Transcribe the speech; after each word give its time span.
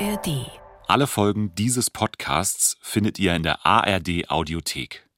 ARD. 0.00 0.46
Alle 0.86 1.08
Folgen 1.08 1.52
dieses 1.56 1.90
Podcasts 1.90 2.76
findet 2.80 3.18
ihr 3.18 3.34
in 3.34 3.42
der 3.42 3.66
ARD 3.66 4.30
Audiothek. 4.30 5.08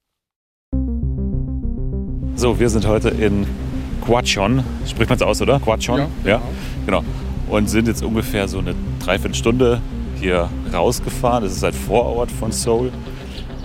So, 2.35 2.59
wir 2.59 2.71
sind 2.71 2.87
heute 2.87 3.11
in 3.11 3.47
Quachon. 4.05 4.65
Spricht 4.87 5.11
man 5.11 5.17
es 5.17 5.23
aus, 5.23 5.43
oder? 5.43 5.61
Quachon? 5.61 5.99
Ja, 6.25 6.31
ja, 6.31 6.43
genau. 6.87 7.05
Und 7.51 7.69
sind 7.69 7.89
jetzt 7.89 8.03
ungefähr 8.03 8.49
so 8.49 8.59
eine 8.59 8.75
Dreiviertelstunde 9.05 9.83
hier 10.19 10.49
rausgefahren. 10.73 11.45
Das 11.45 11.53
ist 11.53 11.65
ein 11.65 11.75
Vorort 11.75 12.31
von 12.31 12.51
Seoul. 12.51 12.91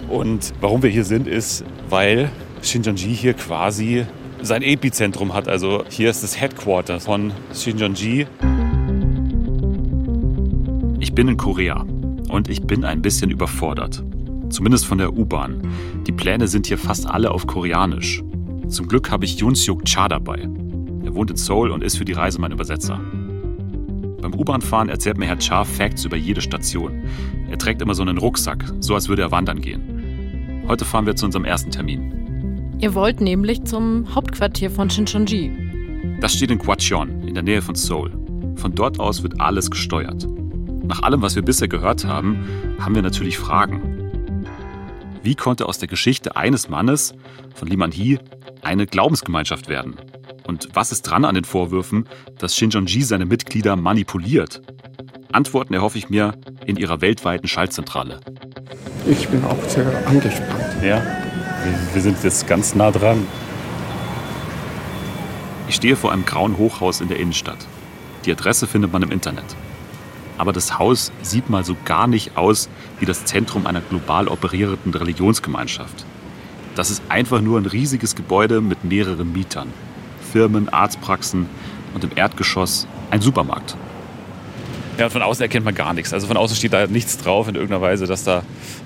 Und 0.09 0.53
warum 0.59 0.83
wir 0.83 0.89
hier 0.89 1.05
sind, 1.05 1.27
ist, 1.27 1.63
weil 1.87 2.29
Shincheonji 2.61 3.15
hier 3.15 3.35
quasi 3.35 4.05
sein 4.41 4.61
Epizentrum 4.61 5.33
hat. 5.33 5.47
Also 5.47 5.85
hier 5.89 6.09
ist 6.09 6.23
das 6.23 6.39
Headquarter 6.39 6.99
von 6.99 7.31
Shincheonji. 7.53 8.27
Ich 11.05 11.13
bin 11.13 11.27
in 11.27 11.37
Korea 11.37 11.85
und 12.29 12.49
ich 12.49 12.63
bin 12.63 12.83
ein 12.83 13.03
bisschen 13.03 13.29
überfordert. 13.29 14.03
Zumindest 14.49 14.87
von 14.87 14.97
der 14.97 15.15
U-Bahn. 15.15 15.61
Die 16.07 16.11
Pläne 16.11 16.47
sind 16.47 16.65
hier 16.65 16.79
fast 16.79 17.05
alle 17.07 17.29
auf 17.29 17.45
Koreanisch. 17.45 18.23
Zum 18.69 18.87
Glück 18.87 19.11
habe 19.11 19.23
ich 19.23 19.37
Yoon-Suk 19.37 19.85
Cha 19.85 20.07
dabei. 20.07 20.49
Er 21.03 21.13
wohnt 21.13 21.29
in 21.29 21.37
Seoul 21.37 21.69
und 21.69 21.83
ist 21.83 21.99
für 21.99 22.05
die 22.05 22.13
Reise 22.13 22.41
mein 22.41 22.51
Übersetzer. 22.51 22.99
Beim 24.19 24.33
U-Bahn-Fahren 24.33 24.89
erzählt 24.89 25.19
mir 25.19 25.27
Herr 25.27 25.37
Cha 25.37 25.63
Facts 25.63 26.05
über 26.05 26.17
jede 26.17 26.41
Station. 26.41 27.03
Er 27.51 27.59
trägt 27.59 27.83
immer 27.83 27.93
so 27.93 28.01
einen 28.01 28.17
Rucksack, 28.17 28.65
so 28.79 28.95
als 28.95 29.07
würde 29.07 29.21
er 29.21 29.31
wandern 29.31 29.61
gehen. 29.61 30.63
Heute 30.67 30.85
fahren 30.85 31.05
wir 31.05 31.15
zu 31.15 31.27
unserem 31.27 31.45
ersten 31.45 31.69
Termin. 31.69 32.79
Ihr 32.79 32.95
wollt 32.95 33.21
nämlich 33.21 33.63
zum 33.65 34.15
Hauptquartier 34.15 34.71
von 34.71 34.89
Shincheonji. 34.89 35.51
Das 36.19 36.33
steht 36.33 36.49
in 36.49 36.57
Gwacheon, 36.57 37.21
in 37.27 37.35
der 37.35 37.43
Nähe 37.43 37.61
von 37.61 37.75
Seoul. 37.75 38.11
Von 38.55 38.73
dort 38.73 38.99
aus 38.99 39.21
wird 39.21 39.39
alles 39.39 39.69
gesteuert. 39.69 40.27
Nach 40.87 41.01
allem, 41.01 41.21
was 41.21 41.35
wir 41.35 41.41
bisher 41.41 41.67
gehört 41.67 42.05
haben, 42.05 42.45
haben 42.79 42.95
wir 42.95 43.01
natürlich 43.01 43.37
Fragen. 43.37 44.45
Wie 45.23 45.35
konnte 45.35 45.67
aus 45.67 45.79
der 45.79 45.87
Geschichte 45.87 46.35
eines 46.35 46.69
Mannes, 46.69 47.15
von 47.55 47.67
Lee 47.67 47.77
Man-hee, 47.77 48.19
eine 48.61 48.85
Glaubensgemeinschaft 48.85 49.67
werden? 49.67 49.95
Und 50.45 50.69
was 50.73 50.91
ist 50.91 51.01
dran 51.01 51.25
an 51.25 51.33
den 51.33 51.43
Vorwürfen, 51.43 52.05
dass 52.37 52.55
Shincheonji 52.55 53.01
seine 53.01 53.25
Mitglieder 53.25 53.75
manipuliert? 53.75 54.61
Antworten 55.31 55.73
erhoffe 55.73 55.97
ich 55.97 56.09
mir 56.09 56.35
in 56.65 56.77
ihrer 56.77 57.01
weltweiten 57.01 57.47
Schaltzentrale. 57.47 58.19
Ich 59.07 59.27
bin 59.27 59.43
auch 59.43 59.61
sehr 59.67 59.87
angespannt. 60.07 60.83
Ja, 60.83 61.01
wir 61.93 62.01
sind 62.01 62.23
jetzt 62.23 62.47
ganz 62.47 62.75
nah 62.75 62.91
dran. 62.91 63.25
Ich 65.67 65.75
stehe 65.75 65.95
vor 65.95 66.11
einem 66.11 66.25
grauen 66.25 66.57
Hochhaus 66.59 67.01
in 67.01 67.07
der 67.07 67.19
Innenstadt. 67.19 67.65
Die 68.25 68.31
Adresse 68.31 68.67
findet 68.67 68.93
man 68.93 69.01
im 69.01 69.11
Internet. 69.11 69.55
Aber 70.37 70.53
das 70.53 70.77
Haus 70.79 71.11
sieht 71.21 71.49
mal 71.49 71.63
so 71.63 71.75
gar 71.85 72.07
nicht 72.07 72.37
aus 72.37 72.69
wie 72.99 73.05
das 73.05 73.25
Zentrum 73.25 73.65
einer 73.67 73.81
global 73.81 74.27
operierenden 74.27 74.93
Religionsgemeinschaft. 74.93 76.05
Das 76.75 76.91
ist 76.91 77.01
einfach 77.07 77.41
nur 77.41 77.57
ein 77.59 77.65
riesiges 77.65 78.15
Gebäude 78.15 78.59
mit 78.59 78.83
mehreren 78.83 79.31
Mietern. 79.31 79.71
Firmen, 80.31 80.67
Arztpraxen 80.67 81.47
und 81.93 82.03
im 82.03 82.11
Erdgeschoss 82.15 82.87
ein 83.11 83.21
Supermarkt. 83.21 83.77
Ja, 84.97 85.05
und 85.05 85.11
von 85.11 85.21
außen 85.21 85.41
erkennt 85.41 85.65
man 85.65 85.75
gar 85.75 85.93
nichts. 85.93 86.13
Also 86.13 86.27
von 86.27 86.37
außen 86.37 86.55
steht 86.55 86.73
da 86.73 86.87
nichts 86.87 87.17
drauf 87.17 87.47
in 87.47 87.55
irgendeiner 87.55 87.81
Weise, 87.81 88.05
dass 88.07 88.23
da 88.23 88.43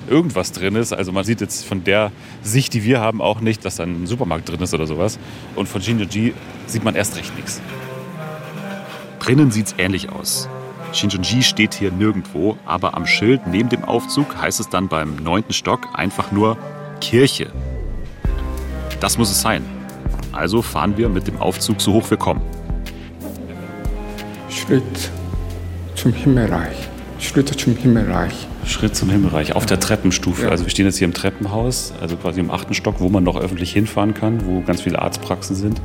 irgendwas 0.08 0.52
drin 0.52 0.76
ist. 0.76 0.92
Also 0.92 1.12
man 1.12 1.24
sieht 1.24 1.42
jetzt 1.42 1.66
von 1.66 1.84
der 1.84 2.12
Sicht, 2.42 2.74
die 2.74 2.84
wir 2.84 3.00
haben, 3.00 3.22
auch 3.22 3.42
nicht, 3.42 3.64
dass 3.64 3.76
da 3.76 3.84
ein 3.84 4.08
Supermarkt 4.08 4.50
drin 4.50 4.60
ist 4.60 4.74
oder 4.74 4.88
sowas. 4.88 5.20
Und 5.56 5.68
von 5.68 5.82
Shinjuji 5.82 6.34
sieht 6.66 6.84
man 6.84 6.96
erst 6.96 7.16
recht 7.16 7.36
nichts. 7.36 7.62
Drinnen 9.20 9.52
sieht 9.52 9.68
es 9.68 9.76
ähnlich 9.78 10.12
aus. 10.12 10.50
Shinjuji 10.92 11.44
steht 11.44 11.74
hier 11.74 11.92
nirgendwo, 11.92 12.58
aber 12.66 12.96
am 12.96 13.06
Schild 13.06 13.48
neben 13.48 13.70
dem 13.70 13.84
Aufzug 13.84 14.36
heißt 14.42 14.60
es 14.60 14.70
dann 14.70 14.88
beim 14.88 15.16
neunten 15.18 15.54
Stock 15.54 15.88
einfach 15.94 16.32
nur 16.32 16.58
Kirche. 17.00 17.52
Das 19.00 19.18
muss 19.18 19.32
es 19.32 19.42
sein. 19.42 19.64
Also 20.32 20.62
fahren 20.62 20.98
wir 20.98 21.10
mit 21.10 21.28
dem 21.28 21.38
Aufzug 21.38 21.82
so 21.82 21.94
hoch 21.94 22.10
wir 22.10 22.18
kommen. 22.18 22.42
Schritt 24.50 25.12
zum 25.96 26.14
Himmelreich. 26.14 26.90
Schritte 27.20 27.56
zum 27.56 27.76
Himmelreich. 27.76 28.48
Schritt 28.66 28.96
zum 28.96 29.10
Himmelreich 29.10 29.56
auf 29.56 29.66
der 29.66 29.80
Treppenstufe. 29.80 30.44
Ja. 30.44 30.50
Also 30.50 30.66
wir 30.66 30.70
stehen 30.70 30.86
jetzt 30.86 30.98
hier 30.98 31.08
im 31.08 31.14
Treppenhaus, 31.14 31.94
also 32.02 32.16
quasi 32.16 32.40
im 32.40 32.52
achten 32.52 32.74
Stock, 32.74 32.96
wo 33.00 33.10
man 33.10 33.24
noch 33.24 33.36
öffentlich 33.36 33.74
hinfahren 33.74 34.14
kann, 34.14 34.46
wo 34.46 34.62
ganz 34.62 34.82
viele 34.82 35.02
Arztpraxen 35.02 35.56
sind. 35.56 35.82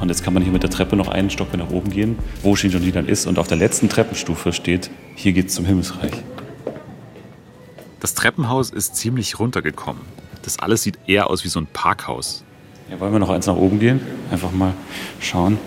Und 0.00 0.08
jetzt 0.08 0.22
kann 0.22 0.34
man 0.34 0.42
hier 0.42 0.52
mit 0.52 0.62
der 0.62 0.70
Treppe 0.70 0.94
noch 0.96 1.08
einen 1.08 1.30
Stock 1.30 1.54
nach 1.56 1.70
oben 1.70 1.90
gehen, 1.90 2.18
wo 2.42 2.54
Shinjonji 2.54 2.92
dann 2.92 3.06
ist. 3.08 3.26
Und 3.26 3.38
auf 3.38 3.46
der 3.48 3.56
letzten 3.56 3.88
Treppenstufe 3.88 4.52
steht, 4.52 4.90
hier 5.14 5.32
geht's 5.32 5.54
zum 5.54 5.64
Himmelsreich. 5.64 6.12
Das 8.00 8.14
Treppenhaus 8.14 8.70
ist 8.70 8.96
ziemlich 8.96 9.38
runtergekommen. 9.38 10.02
Das 10.42 10.58
alles 10.58 10.82
sieht 10.82 10.98
eher 11.06 11.30
aus 11.30 11.44
wie 11.44 11.48
so 11.48 11.58
ein 11.60 11.66
Parkhaus. 11.72 12.44
Ja, 12.90 13.00
wollen 13.00 13.12
wir 13.12 13.18
noch 13.18 13.30
eins 13.30 13.46
nach 13.46 13.56
oben 13.56 13.80
gehen? 13.80 14.00
Einfach 14.30 14.52
mal 14.52 14.74
schauen. 15.20 15.58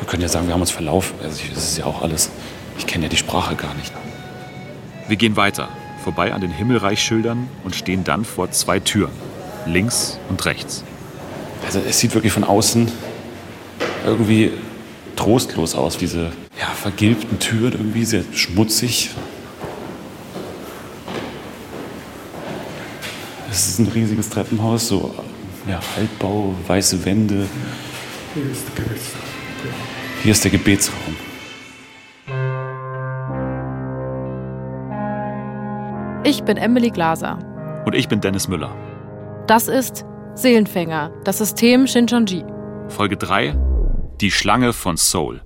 Wir 0.00 0.08
können 0.08 0.22
ja 0.22 0.28
sagen, 0.28 0.46
wir 0.48 0.54
haben 0.54 0.60
uns 0.60 0.70
verlaufen. 0.72 1.14
Also 1.22 1.40
ich- 1.42 1.54
das 1.54 1.64
ist 1.70 1.78
ja 1.78 1.86
auch 1.86 2.02
alles. 2.02 2.30
Ich 2.78 2.86
kenne 2.86 3.04
ja 3.04 3.08
die 3.08 3.16
Sprache 3.16 3.54
gar 3.54 3.74
nicht. 3.74 3.92
Wir 5.08 5.16
gehen 5.16 5.36
weiter, 5.36 5.68
vorbei 6.04 6.34
an 6.34 6.40
den 6.40 6.50
Himmelreichschildern 6.50 7.48
und 7.64 7.74
stehen 7.76 8.04
dann 8.04 8.24
vor 8.24 8.50
zwei 8.50 8.80
Türen, 8.80 9.12
links 9.66 10.18
und 10.28 10.44
rechts. 10.44 10.84
Also 11.64 11.78
es 11.88 11.98
sieht 12.00 12.12
wirklich 12.14 12.32
von 12.32 12.44
außen 12.44 12.88
irgendwie 14.06 14.52
trostlos 15.16 15.74
aus, 15.74 15.98
diese 15.98 16.32
ja, 16.58 16.66
vergilbten 16.74 17.38
Türen, 17.38 17.72
irgendwie 17.72 18.04
sehr 18.04 18.22
schmutzig. 18.32 19.10
Es 23.50 23.68
ist 23.68 23.78
ein 23.80 23.88
riesiges 23.88 24.30
Treppenhaus, 24.30 24.88
so 24.88 25.14
ja, 25.68 25.80
Altbau, 25.96 26.54
weiße 26.66 27.04
Wände. 27.04 27.46
Hier 28.34 28.50
ist 28.50 28.74
Christ. 28.76 29.16
Hier 30.22 30.32
ist 30.32 30.44
der 30.44 30.50
Gebetsraum. 30.50 31.16
Ich 36.24 36.42
bin 36.42 36.56
Emily 36.56 36.90
Glaser. 36.90 37.38
Und 37.86 37.94
ich 37.94 38.08
bin 38.08 38.20
Dennis 38.20 38.48
Müller. 38.48 38.74
Das 39.46 39.68
ist 39.68 40.04
Seelenfänger, 40.34 41.12
das 41.24 41.38
System 41.38 41.86
Shincheonji. 41.86 42.44
Folge 42.88 43.16
3: 43.16 43.56
Die 44.22 44.30
Schlange 44.30 44.72
von 44.72 44.96
Seoul. 44.96 45.42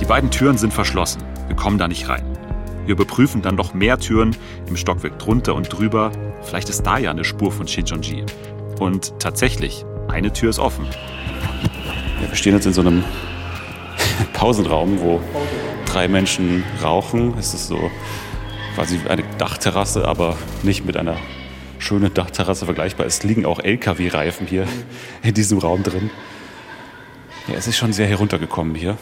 Die 0.00 0.04
beiden 0.04 0.32
Türen 0.32 0.58
sind 0.58 0.74
verschlossen. 0.74 1.22
Wir 1.46 1.54
kommen 1.54 1.78
da 1.78 1.86
nicht 1.86 2.08
rein. 2.08 2.24
Wir 2.84 2.94
überprüfen 2.94 3.42
dann 3.42 3.54
noch 3.54 3.74
mehr 3.74 3.96
Türen 3.96 4.34
im 4.66 4.76
Stockwerk 4.76 5.20
drunter 5.20 5.54
und 5.54 5.72
drüber. 5.72 6.10
Vielleicht 6.42 6.68
ist 6.68 6.82
da 6.82 6.98
ja 6.98 7.12
eine 7.12 7.22
Spur 7.22 7.52
von 7.52 7.68
Shincheonji. 7.68 8.26
Und 8.80 9.16
tatsächlich, 9.20 9.84
eine 10.08 10.32
Tür 10.32 10.50
ist 10.50 10.58
offen. 10.58 10.84
Wir 12.18 12.34
stehen 12.34 12.54
jetzt 12.54 12.66
in 12.66 12.72
so 12.72 12.80
einem 12.80 13.04
Pausenraum, 14.32 14.98
wo 14.98 15.20
drei 15.92 16.08
Menschen 16.08 16.64
rauchen. 16.82 17.34
Es 17.38 17.52
ist 17.52 17.68
so 17.68 17.90
quasi 18.74 18.98
eine 19.08 19.22
Dachterrasse, 19.36 20.08
aber 20.08 20.36
nicht 20.62 20.86
mit 20.86 20.96
einer 20.96 21.16
schönen 21.78 22.12
Dachterrasse 22.14 22.64
vergleichbar. 22.64 23.06
Es 23.06 23.22
liegen 23.22 23.44
auch 23.44 23.58
LKW-Reifen 23.58 24.46
hier 24.46 24.66
in 25.22 25.34
diesem 25.34 25.58
Raum 25.58 25.82
drin. 25.82 26.10
Ja, 27.48 27.54
es 27.54 27.66
ist 27.66 27.76
schon 27.76 27.92
sehr 27.92 28.06
heruntergekommen 28.06 28.74
hier. 28.74 28.96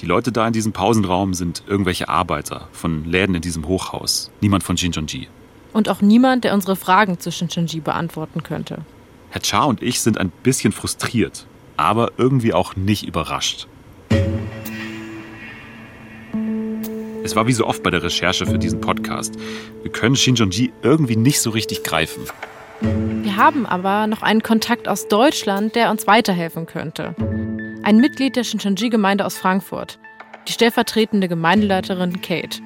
Die 0.00 0.06
Leute 0.06 0.30
da 0.30 0.46
in 0.46 0.52
diesem 0.52 0.72
Pausenraum 0.72 1.34
sind 1.34 1.64
irgendwelche 1.66 2.08
Arbeiter 2.08 2.68
von 2.72 3.04
Läden 3.04 3.34
in 3.34 3.40
diesem 3.40 3.66
Hochhaus. 3.66 4.30
Niemand 4.40 4.62
von 4.62 4.76
Shincheonji. 4.76 5.28
Und 5.72 5.88
auch 5.88 6.00
niemand, 6.00 6.44
der 6.44 6.54
unsere 6.54 6.76
Fragen 6.76 7.18
zu 7.18 7.32
Shincheonji 7.32 7.80
beantworten 7.80 8.42
könnte. 8.42 8.84
Herr 9.30 9.40
Cha 9.40 9.64
und 9.64 9.82
ich 9.82 10.00
sind 10.00 10.18
ein 10.18 10.30
bisschen 10.42 10.72
frustriert, 10.72 11.46
aber 11.76 12.12
irgendwie 12.18 12.52
auch 12.52 12.76
nicht 12.76 13.04
überrascht. 13.04 13.66
Es 17.24 17.36
war 17.36 17.46
wie 17.46 17.52
so 17.52 17.66
oft 17.66 17.82
bei 17.82 17.90
der 17.90 18.02
Recherche 18.02 18.46
für 18.46 18.58
diesen 18.58 18.80
Podcast. 18.80 19.34
Wir 19.82 19.92
können 19.92 20.16
Shincheonji 20.16 20.72
irgendwie 20.82 21.16
nicht 21.16 21.40
so 21.40 21.50
richtig 21.50 21.84
greifen. 21.84 22.24
Wir 22.80 23.36
haben 23.36 23.64
aber 23.64 24.08
noch 24.08 24.22
einen 24.22 24.42
Kontakt 24.42 24.88
aus 24.88 25.06
Deutschland, 25.06 25.76
der 25.76 25.90
uns 25.90 26.08
weiterhelfen 26.08 26.66
könnte. 26.66 27.14
Ein 27.84 27.98
Mitglied 27.98 28.34
der 28.34 28.42
Shincheonji-Gemeinde 28.42 29.24
aus 29.24 29.36
Frankfurt. 29.36 30.00
Die 30.48 30.52
stellvertretende 30.52 31.28
Gemeindeleiterin 31.28 32.20
Kate. 32.22 32.60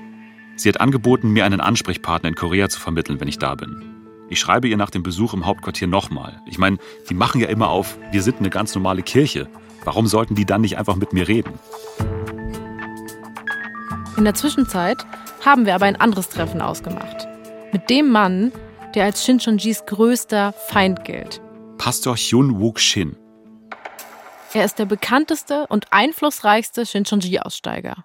Sie 0.56 0.70
hat 0.70 0.81
angeboten, 0.81 1.32
mir 1.32 1.44
einen 1.44 1.61
Ansprechpartner 1.61 2.31
in 2.31 2.35
Korea 2.35 2.70
zu 2.70 2.81
vermitteln, 2.81 3.20
wenn 3.20 3.29
ich 3.29 3.38
da 3.38 3.55
bin. 3.55 3.82
Ich 4.31 4.41
schreibe 4.41 4.69
ihr 4.69 4.79
nach 4.79 4.91
dem 4.91 5.02
Besuch 5.02 5.35
im 5.35 5.44
Hauptquartier 5.44 5.87
nochmal. 5.87 6.41
Ich 6.47 6.56
meine, 6.56 6.79
die 7.11 7.14
machen 7.14 7.43
ja 7.43 7.49
immer 7.49 7.69
auf, 7.69 7.99
wir 8.11 8.23
sind 8.23 8.38
eine 8.38 8.50
ganz 8.50 8.75
normale 8.75 9.02
Kirche. 9.02 9.49
Warum 9.85 10.06
sollten 10.06 10.35
die 10.35 10.47
dann 10.47 10.62
nicht 10.62 10.79
einfach 10.79 10.97
mit 10.97 11.12
mir 11.12 11.29
reden? 11.29 11.52
In 14.16 14.24
der 14.24 14.34
Zwischenzeit 14.34 15.04
haben 15.44 15.66
wir 15.66 15.74
aber 15.74 15.84
ein 15.84 15.96
anderes 15.96 16.30
Treffen 16.30 16.62
ausgemacht. 16.62 17.28
Mit 17.72 17.90
dem 17.90 18.10
Mann, 18.10 18.50
der 18.94 19.04
als 19.04 19.22
Shincheonjis 19.22 19.84
größter 19.84 20.54
Feind 20.54 21.04
gilt. 21.04 21.42
Pastor 21.76 22.16
Hyun 22.16 22.58
Wook 22.58 22.80
Shin. 22.80 23.16
Er 24.54 24.64
ist 24.64 24.78
der 24.78 24.86
bekannteste 24.86 25.66
und 25.66 25.92
einflussreichste 25.92 26.86
Shincheonji-Aussteiger. 26.86 28.04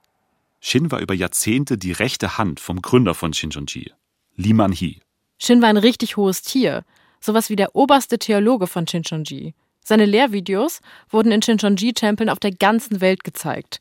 Shin 0.59 0.91
war 0.91 0.99
über 0.99 1.13
Jahrzehnte 1.13 1.77
die 1.77 1.93
rechte 1.93 2.37
Hand 2.37 2.59
vom 2.59 2.81
Gründer 2.81 3.13
von 3.13 3.31
Shincheonji, 3.31 3.93
Lee 4.35 4.53
Man-hee. 4.53 4.99
Shin 5.39 5.61
war 5.61 5.69
ein 5.69 5.77
richtig 5.77 6.17
hohes 6.17 6.41
Tier, 6.41 6.83
sowas 7.21 7.49
wie 7.49 7.55
der 7.55 7.73
oberste 7.73 8.19
Theologe 8.19 8.67
von 8.67 8.85
Shincheonji. 8.85 9.53
Seine 9.79 10.05
Lehrvideos 10.05 10.81
wurden 11.09 11.31
in 11.31 11.41
Shincheonji-Tempeln 11.41 12.29
auf 12.29 12.39
der 12.39 12.51
ganzen 12.51 12.99
Welt 12.99 13.23
gezeigt. 13.23 13.79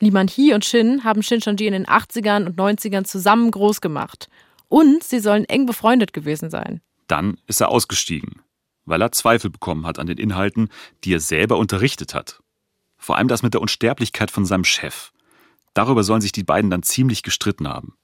Lee 0.00 0.10
Man-hee 0.10 0.54
und 0.54 0.64
Shin 0.64 1.04
haben 1.04 1.22
Shincheonji 1.22 1.66
in 1.66 1.72
den 1.72 1.86
80ern 1.86 2.46
und 2.46 2.58
90ern 2.58 3.04
zusammen 3.04 3.50
groß 3.50 3.80
gemacht. 3.80 4.28
Und 4.68 5.02
sie 5.02 5.18
sollen 5.18 5.44
eng 5.44 5.66
befreundet 5.66 6.12
gewesen 6.12 6.50
sein. 6.50 6.80
Dann 7.08 7.38
ist 7.46 7.60
er 7.60 7.70
ausgestiegen 7.70 8.42
weil 8.88 9.02
er 9.02 9.12
Zweifel 9.12 9.50
bekommen 9.50 9.86
hat 9.86 9.98
an 9.98 10.06
den 10.06 10.18
Inhalten, 10.18 10.68
die 11.04 11.14
er 11.14 11.20
selber 11.20 11.58
unterrichtet 11.58 12.14
hat. 12.14 12.40
Vor 12.96 13.16
allem 13.16 13.28
das 13.28 13.42
mit 13.42 13.54
der 13.54 13.60
Unsterblichkeit 13.60 14.30
von 14.30 14.44
seinem 14.44 14.64
Chef. 14.64 15.12
Darüber 15.74 16.02
sollen 16.02 16.20
sich 16.20 16.32
die 16.32 16.42
beiden 16.42 16.70
dann 16.70 16.82
ziemlich 16.82 17.22
gestritten 17.22 17.68
haben. 17.68 17.94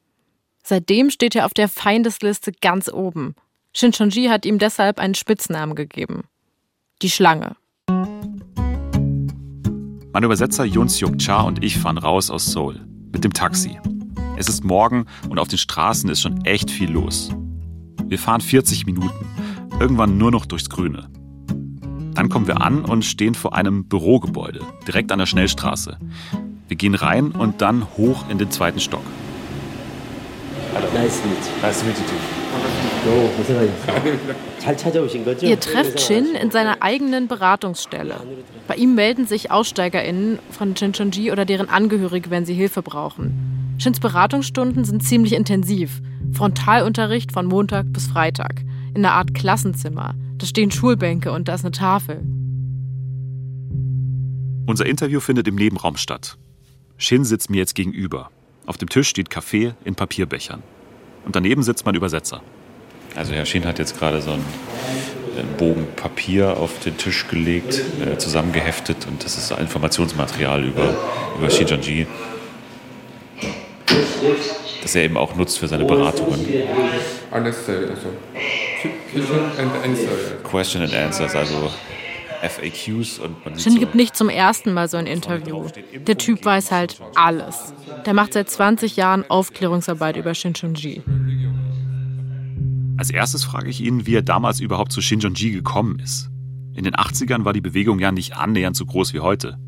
Seitdem 0.62 1.10
steht 1.10 1.34
er 1.34 1.46
auf 1.46 1.54
der 1.54 1.68
Feindesliste 1.68 2.52
ganz 2.52 2.88
oben. 2.88 3.34
Shincheonji 3.72 4.26
hat 4.26 4.46
ihm 4.46 4.58
deshalb 4.58 4.98
einen 4.98 5.14
Spitznamen 5.14 5.74
gegeben. 5.74 6.24
Die 7.02 7.10
Schlange. 7.10 7.56
Mein 10.14 10.22
Übersetzer 10.22 10.64
Yun 10.64 10.88
Seok 10.88 11.18
Cha 11.18 11.40
und 11.40 11.64
ich 11.64 11.76
fahren 11.76 11.98
raus 11.98 12.30
aus 12.30 12.46
Seoul. 12.46 12.80
Mit 13.12 13.24
dem 13.24 13.32
Taxi. 13.32 13.80
Es 14.36 14.48
ist 14.48 14.62
morgen 14.62 15.06
und 15.28 15.40
auf 15.40 15.48
den 15.48 15.58
Straßen 15.58 16.08
ist 16.08 16.20
schon 16.20 16.44
echt 16.44 16.70
viel 16.70 16.88
los. 16.88 17.32
Wir 18.06 18.20
fahren 18.20 18.40
40 18.40 18.86
Minuten 18.86 19.26
irgendwann 19.80 20.16
nur 20.16 20.30
noch 20.30 20.46
durchs 20.46 20.70
Grüne. 20.70 21.08
Dann 22.14 22.28
kommen 22.28 22.46
wir 22.46 22.62
an 22.62 22.84
und 22.84 23.04
stehen 23.04 23.34
vor 23.34 23.56
einem 23.56 23.88
Bürogebäude, 23.88 24.60
direkt 24.86 25.10
an 25.10 25.18
der 25.18 25.26
Schnellstraße. 25.26 25.98
Wir 26.68 26.76
gehen 26.76 26.94
rein 26.94 27.32
und 27.32 27.60
dann 27.60 27.84
hoch 27.96 28.28
in 28.28 28.38
den 28.38 28.52
zweiten 28.52 28.78
Stock. 28.78 29.02
Ihr 35.42 35.60
trefft 35.60 36.00
Shin 36.00 36.34
in 36.34 36.50
seiner 36.50 36.82
eigenen 36.82 37.28
Beratungsstelle. 37.28 38.16
Bei 38.66 38.76
ihm 38.76 38.94
melden 38.94 39.26
sich 39.26 39.50
AussteigerInnen 39.50 40.38
von 40.50 40.76
Shincheonji 40.76 41.30
oder 41.30 41.44
deren 41.44 41.68
Angehörige, 41.68 42.30
wenn 42.30 42.46
sie 42.46 42.54
Hilfe 42.54 42.82
brauchen. 42.82 43.76
Shins 43.78 44.00
Beratungsstunden 44.00 44.84
sind 44.84 45.02
ziemlich 45.02 45.34
intensiv. 45.34 46.00
Frontalunterricht 46.32 47.32
von 47.32 47.46
Montag 47.46 47.92
bis 47.92 48.06
Freitag 48.06 48.62
in 48.94 49.04
einer 49.04 49.14
Art 49.14 49.34
Klassenzimmer. 49.34 50.14
Da 50.38 50.46
stehen 50.46 50.70
Schulbänke 50.70 51.32
und 51.32 51.48
da 51.48 51.54
ist 51.54 51.64
eine 51.64 51.72
Tafel. 51.72 52.22
Unser 54.66 54.86
Interview 54.86 55.20
findet 55.20 55.46
im 55.46 55.56
Nebenraum 55.56 55.96
statt. 55.96 56.38
Shin 56.96 57.24
sitzt 57.24 57.50
mir 57.50 57.58
jetzt 57.58 57.74
gegenüber. 57.74 58.30
Auf 58.66 58.78
dem 58.78 58.88
Tisch 58.88 59.08
steht 59.08 59.28
Kaffee 59.28 59.74
in 59.84 59.94
Papierbechern. 59.94 60.62
Und 61.26 61.36
daneben 61.36 61.62
sitzt 61.62 61.84
mein 61.84 61.94
Übersetzer. 61.94 62.42
Also 63.14 63.32
Herr 63.32 63.46
Shin 63.46 63.64
hat 63.64 63.78
jetzt 63.78 63.98
gerade 63.98 64.20
so 64.20 64.32
einen, 64.32 64.44
Bogen 65.58 65.88
Papier 65.96 66.56
auf 66.56 66.78
den 66.78 66.96
Tisch 66.96 67.26
gelegt, 67.26 67.80
äh, 68.00 68.16
zusammengeheftet 68.18 69.06
und 69.08 69.24
das 69.24 69.36
ist 69.36 69.50
Informationsmaterial 69.50 70.64
über, 70.64 70.94
über 71.36 71.50
Shinjonji 71.50 72.06
das 74.84 74.94
er 74.94 75.02
eben 75.02 75.16
auch 75.16 75.34
nutzt 75.34 75.58
für 75.58 75.66
seine 75.66 75.84
Beratungen. 75.84 76.46
Also 77.30 77.50
Question 80.44 80.82
and 80.82 80.94
Answers, 80.94 81.34
also 81.34 81.70
FAQs 82.42 83.18
und 83.18 83.44
man 83.44 83.58
Shin 83.58 83.72
so 83.72 83.78
gibt 83.78 83.94
nicht 83.94 84.14
zum 84.14 84.28
ersten 84.28 84.74
Mal 84.74 84.88
so 84.88 84.98
ein 84.98 85.06
Interview. 85.06 85.66
Der 86.06 86.18
Typ 86.18 86.44
weiß 86.44 86.70
halt 86.70 87.00
alles. 87.14 87.72
Der 88.04 88.12
macht 88.12 88.34
seit 88.34 88.50
20 88.50 88.96
Jahren 88.96 89.24
Aufklärungsarbeit 89.28 90.16
über 90.16 90.34
Shincheonji. 90.34 91.02
Als 92.96 93.10
erstes 93.10 93.44
frage 93.44 93.68
ich 93.68 93.80
ihn, 93.80 94.06
wie 94.06 94.14
er 94.14 94.22
damals 94.22 94.60
überhaupt 94.60 94.92
zu 94.92 95.00
Shinjonji 95.00 95.50
gekommen 95.50 95.98
ist. 95.98 96.30
In 96.74 96.84
den 96.84 96.94
80ern 96.94 97.44
war 97.44 97.52
die 97.52 97.60
Bewegung 97.60 97.98
ja 97.98 98.12
nicht 98.12 98.36
annähernd 98.36 98.76
so 98.76 98.86
groß 98.86 99.14
wie 99.14 99.20
heute. 99.20 99.58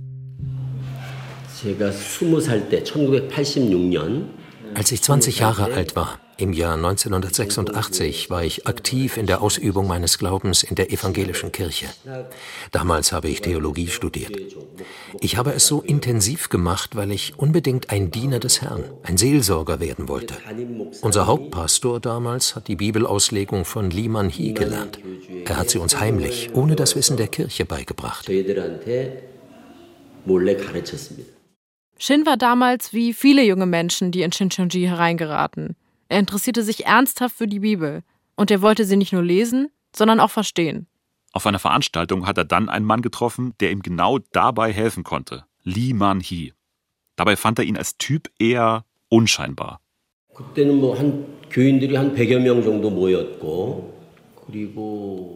Als 4.74 4.92
ich 4.92 5.02
20 5.02 5.38
Jahre 5.38 5.64
alt 5.72 5.96
war, 5.96 6.18
im 6.38 6.52
Jahr 6.52 6.74
1986, 6.74 8.30
war 8.30 8.44
ich 8.44 8.66
aktiv 8.66 9.16
in 9.16 9.26
der 9.26 9.42
Ausübung 9.42 9.86
meines 9.86 10.18
Glaubens 10.18 10.62
in 10.62 10.74
der 10.74 10.92
evangelischen 10.92 11.52
Kirche. 11.52 11.86
Damals 12.72 13.12
habe 13.12 13.28
ich 13.28 13.40
Theologie 13.40 13.88
studiert. 13.88 14.32
Ich 15.20 15.36
habe 15.36 15.52
es 15.52 15.66
so 15.66 15.80
intensiv 15.80 16.48
gemacht, 16.48 16.94
weil 16.94 17.10
ich 17.10 17.38
unbedingt 17.38 17.90
ein 17.90 18.10
Diener 18.10 18.38
des 18.38 18.60
Herrn, 18.60 18.84
ein 19.02 19.16
Seelsorger 19.16 19.80
werden 19.80 20.08
wollte. 20.08 20.34
Unser 21.02 21.26
Hauptpastor 21.26 22.00
damals 22.00 22.54
hat 22.54 22.68
die 22.68 22.76
Bibelauslegung 22.76 23.64
von 23.64 23.90
Liman 23.90 24.28
Hee 24.28 24.52
gelernt. 24.52 24.98
Er 25.44 25.56
hat 25.56 25.70
sie 25.70 25.78
uns 25.78 25.98
heimlich, 25.98 26.50
ohne 26.52 26.76
das 26.76 26.96
Wissen 26.96 27.16
der 27.16 27.28
Kirche 27.28 27.64
beigebracht. 27.64 28.28
Shin 31.98 32.26
war 32.26 32.36
damals 32.36 32.92
wie 32.92 33.14
viele 33.14 33.42
junge 33.42 33.66
Menschen, 33.66 34.10
die 34.10 34.22
in 34.22 34.32
Shincheonji 34.32 34.86
hereingeraten. 34.86 35.76
Er 36.08 36.18
interessierte 36.18 36.62
sich 36.62 36.86
ernsthaft 36.86 37.36
für 37.36 37.46
die 37.46 37.60
Bibel 37.60 38.02
und 38.36 38.50
er 38.50 38.62
wollte 38.62 38.84
sie 38.84 38.96
nicht 38.96 39.12
nur 39.12 39.22
lesen, 39.22 39.70
sondern 39.94 40.20
auch 40.20 40.30
verstehen. 40.30 40.86
Auf 41.32 41.46
einer 41.46 41.58
Veranstaltung 41.58 42.26
hat 42.26 42.38
er 42.38 42.44
dann 42.44 42.68
einen 42.68 42.86
Mann 42.86 43.02
getroffen, 43.02 43.54
der 43.60 43.70
ihm 43.70 43.82
genau 43.82 44.18
dabei 44.32 44.72
helfen 44.72 45.04
konnte, 45.04 45.44
Lee 45.62 45.92
Man 45.92 46.20
Hee. 46.20 46.52
Dabei 47.16 47.36
fand 47.36 47.58
er 47.58 47.64
ihn 47.64 47.76
als 47.76 47.98
Typ 47.98 48.30
eher 48.38 48.84
unscheinbar. 49.08 49.80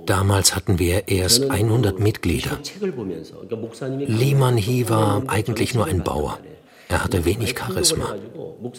Damals 0.07 0.55
hatten 0.55 0.79
wir 0.79 1.09
erst 1.09 1.51
100 1.51 1.99
Mitglieder. 1.99 2.59
Lee 4.07 4.35
Man 4.35 4.57
Hee 4.57 4.89
war 4.89 5.23
eigentlich 5.27 5.75
nur 5.75 5.87
ein 5.87 6.05
Bauer. 6.05 6.39
Er 6.91 7.05
hatte 7.05 7.25
wenig 7.25 7.57
Charisma. 7.57 8.17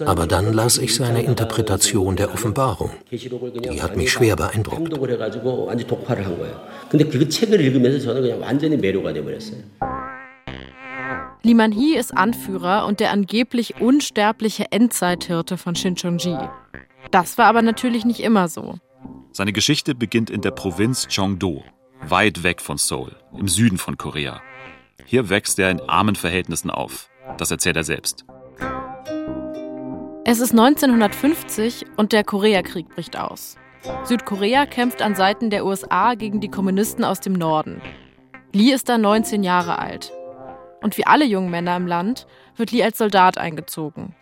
Aber 0.05 0.27
dann 0.27 0.53
las 0.53 0.77
ich 0.77 0.93
seine 0.93 1.23
Interpretation 1.23 2.17
der 2.17 2.33
Offenbarung. 2.33 2.91
Die 3.09 3.81
hat 3.81 3.95
mich 3.95 4.11
schwer 4.11 4.35
beeindruckt. 4.35 4.91
Liman 11.43 11.71
Hee 11.71 11.95
ist 11.97 12.15
Anführer 12.15 12.85
und 12.85 12.99
der 12.99 13.11
angeblich 13.11 13.81
unsterbliche 13.81 14.71
Endzeithirte 14.71 15.57
von 15.57 15.75
Shincheonji. 15.75 16.37
Das 17.11 17.37
war 17.37 17.45
aber 17.45 17.61
natürlich 17.61 18.05
nicht 18.05 18.19
immer 18.19 18.47
so. 18.49 18.75
Seine 19.31 19.53
Geschichte 19.53 19.95
beginnt 19.95 20.29
in 20.29 20.41
der 20.41 20.51
Provinz 20.51 21.07
Cheongdo, 21.07 21.63
weit 22.01 22.43
weg 22.43 22.61
von 22.61 22.77
Seoul, 22.77 23.15
im 23.37 23.47
Süden 23.47 23.77
von 23.77 23.97
Korea. 23.97 24.41
Hier 25.05 25.29
wächst 25.29 25.57
er 25.59 25.71
in 25.71 25.79
armen 25.79 26.15
Verhältnissen 26.15 26.69
auf. 26.69 27.09
Das 27.37 27.51
erzählt 27.51 27.77
er 27.77 27.83
selbst. 27.83 28.25
Es 30.23 30.39
ist 30.39 30.51
1950 30.51 31.85
und 31.97 32.13
der 32.13 32.23
Koreakrieg 32.23 32.87
bricht 32.89 33.17
aus. 33.17 33.57
Südkorea 34.03 34.65
kämpft 34.65 35.01
an 35.01 35.15
Seiten 35.15 35.49
der 35.49 35.65
USA 35.65 36.13
gegen 36.13 36.39
die 36.39 36.51
Kommunisten 36.51 37.03
aus 37.03 37.19
dem 37.19 37.33
Norden. 37.33 37.81
Lee 38.53 38.71
ist 38.71 38.89
da 38.89 38.97
19 38.97 39.43
Jahre 39.43 39.79
alt. 39.79 40.11
Und 40.83 40.97
wie 40.97 41.05
alle 41.05 41.25
jungen 41.25 41.49
Männer 41.49 41.75
im 41.75 41.87
Land 41.87 42.27
wird 42.55 42.71
Lee 42.71 42.83
als 42.83 42.97
Soldat 42.97 43.37
eingezogen. 43.37 44.15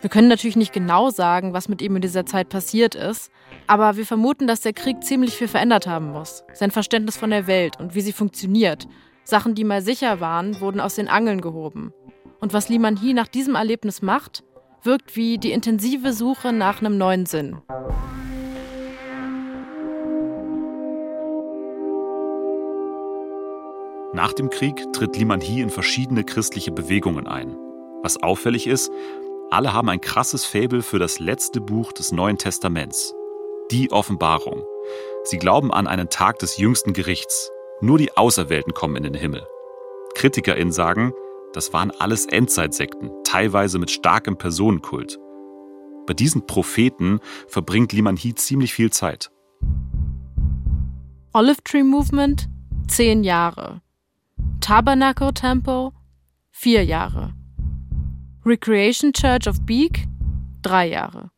Wir 0.00 0.10
können 0.10 0.28
natürlich 0.28 0.56
nicht 0.56 0.72
genau 0.72 1.10
sagen, 1.10 1.52
was 1.52 1.68
mit 1.68 1.82
ihm 1.82 1.96
in 1.96 2.02
dieser 2.02 2.24
Zeit 2.24 2.48
passiert 2.48 2.94
ist, 2.94 3.32
aber 3.66 3.96
wir 3.96 4.06
vermuten, 4.06 4.46
dass 4.46 4.60
der 4.60 4.72
Krieg 4.72 5.02
ziemlich 5.02 5.34
viel 5.34 5.48
verändert 5.48 5.86
haben 5.86 6.12
muss. 6.12 6.44
Sein 6.54 6.70
Verständnis 6.70 7.16
von 7.16 7.30
der 7.30 7.46
Welt 7.48 7.80
und 7.80 7.94
wie 7.94 8.00
sie 8.00 8.12
funktioniert. 8.12 8.86
Sachen, 9.24 9.54
die 9.54 9.64
mal 9.64 9.82
sicher 9.82 10.20
waren, 10.20 10.60
wurden 10.60 10.80
aus 10.80 10.94
den 10.94 11.08
Angeln 11.08 11.40
gehoben. 11.40 11.92
Und 12.40 12.52
was 12.52 12.68
Liman 12.68 12.96
Hee 12.96 13.14
nach 13.14 13.28
diesem 13.28 13.54
Erlebnis 13.54 14.02
macht, 14.02 14.44
wirkt 14.82 15.16
wie 15.16 15.38
die 15.38 15.52
intensive 15.52 16.12
Suche 16.12 16.52
nach 16.52 16.80
einem 16.80 16.96
neuen 16.96 17.26
Sinn. 17.26 17.58
Nach 24.14 24.32
dem 24.32 24.50
Krieg 24.50 24.92
tritt 24.92 25.16
Liman 25.16 25.40
Hee 25.40 25.60
in 25.60 25.70
verschiedene 25.70 26.24
christliche 26.24 26.72
Bewegungen 26.72 27.26
ein. 27.26 27.56
Was 28.02 28.22
auffällig 28.22 28.66
ist, 28.66 28.90
alle 29.50 29.72
haben 29.72 29.88
ein 29.88 30.00
krasses 30.00 30.44
Faible 30.44 30.82
für 30.82 30.98
das 30.98 31.18
letzte 31.18 31.60
Buch 31.60 31.92
des 31.92 32.12
Neuen 32.12 32.38
Testaments, 32.38 33.14
die 33.70 33.90
Offenbarung. 33.90 34.64
Sie 35.24 35.38
glauben 35.38 35.72
an 35.72 35.86
einen 35.86 36.08
Tag 36.08 36.38
des 36.38 36.56
jüngsten 36.58 36.92
Gerichts. 36.92 37.50
Nur 37.80 37.98
die 37.98 38.16
Auserwählten 38.16 38.74
kommen 38.74 38.96
in 38.96 39.04
den 39.04 39.14
Himmel. 39.14 39.46
KritikerInnen 40.14 40.72
sagen, 40.72 41.12
das 41.52 41.72
waren 41.72 41.90
alles 41.98 42.26
Endzeitsekten, 42.26 43.10
teilweise 43.24 43.78
mit 43.78 43.90
starkem 43.90 44.36
Personenkult. 44.36 45.18
Bei 46.06 46.14
diesen 46.14 46.46
Propheten 46.46 47.20
verbringt 47.48 47.92
Liman 47.92 48.16
Hee 48.16 48.34
ziemlich 48.34 48.72
viel 48.72 48.90
Zeit. 48.90 49.30
Olive 51.32 51.62
Tree 51.64 51.82
Movement 51.82 52.48
zehn 52.88 53.24
Jahre. 53.24 53.82
Tabernacle 54.60 55.32
Temple 55.32 55.92
vier 56.50 56.84
Jahre. 56.84 57.34
Recreation 58.44 59.12
Church 59.12 59.46
of 59.46 59.60
Beek 59.66 60.06
drei 60.62 60.88
Jahre. 60.88 61.30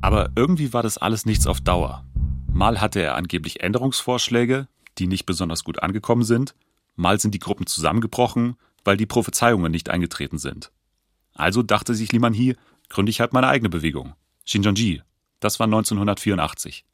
Aber 0.00 0.30
irgendwie 0.36 0.72
war 0.72 0.82
das 0.82 0.98
alles 0.98 1.26
nichts 1.26 1.46
auf 1.46 1.60
Dauer. 1.60 2.04
Mal 2.52 2.80
hatte 2.80 3.00
er 3.00 3.14
angeblich 3.16 3.60
Änderungsvorschläge, 3.60 4.68
die 4.98 5.06
nicht 5.06 5.26
besonders 5.26 5.64
gut 5.64 5.82
angekommen 5.82 6.24
sind, 6.24 6.54
mal 6.94 7.20
sind 7.20 7.34
die 7.34 7.38
Gruppen 7.38 7.66
zusammengebrochen, 7.66 8.56
weil 8.86 8.96
die 8.96 9.06
Prophezeiungen 9.06 9.70
nicht 9.72 9.90
eingetreten 9.90 10.38
sind. 10.38 10.70
Also 11.34 11.62
dachte 11.62 11.94
sich 11.94 12.12
Liman 12.12 12.32
Hee, 12.32 12.56
gründe 12.88 13.10
ich 13.10 13.20
halt 13.20 13.32
meine 13.32 13.48
eigene 13.48 13.68
Bewegung. 13.68 14.14
Shinjonji. 14.44 15.02
Das 15.40 15.58
war 15.60 15.66
1984. 15.66 16.84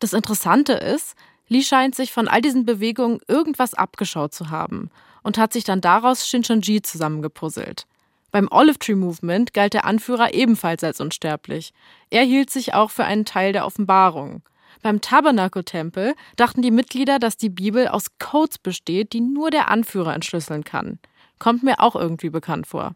Das 0.00 0.12
Interessante 0.12 0.72
ist, 0.74 1.14
Lee 1.48 1.62
scheint 1.62 1.94
sich 1.94 2.12
von 2.12 2.28
all 2.28 2.42
diesen 2.42 2.64
Bewegungen 2.64 3.20
irgendwas 3.26 3.74
abgeschaut 3.74 4.34
zu 4.34 4.50
haben 4.50 4.90
und 5.22 5.38
hat 5.38 5.52
sich 5.52 5.64
dann 5.64 5.80
daraus 5.80 6.26
Shincheonji 6.28 6.82
zusammengepuzzelt. 6.82 7.86
Beim 8.30 8.48
Olive 8.50 8.78
Tree 8.78 8.94
Movement 8.94 9.52
galt 9.52 9.74
der 9.74 9.84
Anführer 9.84 10.32
ebenfalls 10.32 10.84
als 10.84 11.00
unsterblich. 11.00 11.72
Er 12.10 12.22
hielt 12.22 12.50
sich 12.50 12.74
auch 12.74 12.90
für 12.90 13.04
einen 13.04 13.24
Teil 13.24 13.52
der 13.52 13.66
Offenbarung. 13.66 14.42
Beim 14.82 15.00
Tabernacle 15.00 15.64
Tempel 15.64 16.14
dachten 16.36 16.62
die 16.62 16.70
Mitglieder, 16.70 17.18
dass 17.18 17.36
die 17.36 17.50
Bibel 17.50 17.88
aus 17.88 18.18
Codes 18.18 18.58
besteht, 18.58 19.12
die 19.12 19.20
nur 19.20 19.50
der 19.50 19.68
Anführer 19.68 20.14
entschlüsseln 20.14 20.64
kann 20.64 20.98
kommt 21.40 21.64
mir 21.64 21.80
auch 21.80 21.96
irgendwie 21.96 22.30
bekannt 22.30 22.68
vor. 22.68 22.94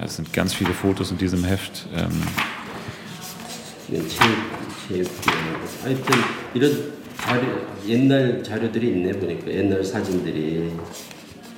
Es 0.00 0.16
sind 0.16 0.32
ganz 0.32 0.54
viele 0.54 0.72
Fotos 0.72 1.10
in 1.10 1.18
diesem 1.18 1.42
Heft. 1.42 1.86
Ähm 1.96 2.22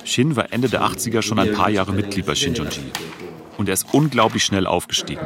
Shin 0.03 0.35
war 0.35 0.51
Ende 0.51 0.69
der 0.69 0.81
80er 0.83 1.21
schon 1.21 1.39
ein 1.39 1.51
paar 1.53 1.69
Jahre 1.69 1.93
Mitglied 1.93 2.25
bei 2.25 2.35
Shinjonji. 2.35 2.91
Und 3.57 3.69
er 3.69 3.73
ist 3.73 3.93
unglaublich 3.93 4.43
schnell 4.43 4.67
aufgestiegen. 4.67 5.25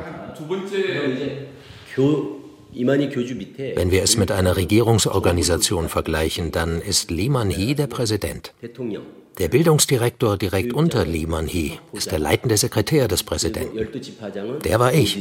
Wenn 2.71 3.91
wir 3.91 4.03
es 4.03 4.17
mit 4.17 4.31
einer 4.31 4.55
Regierungsorganisation 4.55 5.89
vergleichen, 5.89 6.51
dann 6.51 6.81
ist 6.81 7.09
Lee 7.09 7.29
Man-hee 7.29 7.73
der 7.73 7.87
Präsident. 7.87 8.53
Der 9.39 9.47
Bildungsdirektor 9.47 10.37
direkt 10.37 10.73
unter 10.73 11.05
Lee 11.05 11.25
Man-hee 11.25 11.79
ist 11.93 12.11
der 12.11 12.19
leitende 12.19 12.57
Sekretär 12.57 13.07
des 13.07 13.23
Präsidenten. 13.23 13.77
Der 14.63 14.79
war 14.79 14.93
ich. 14.93 15.17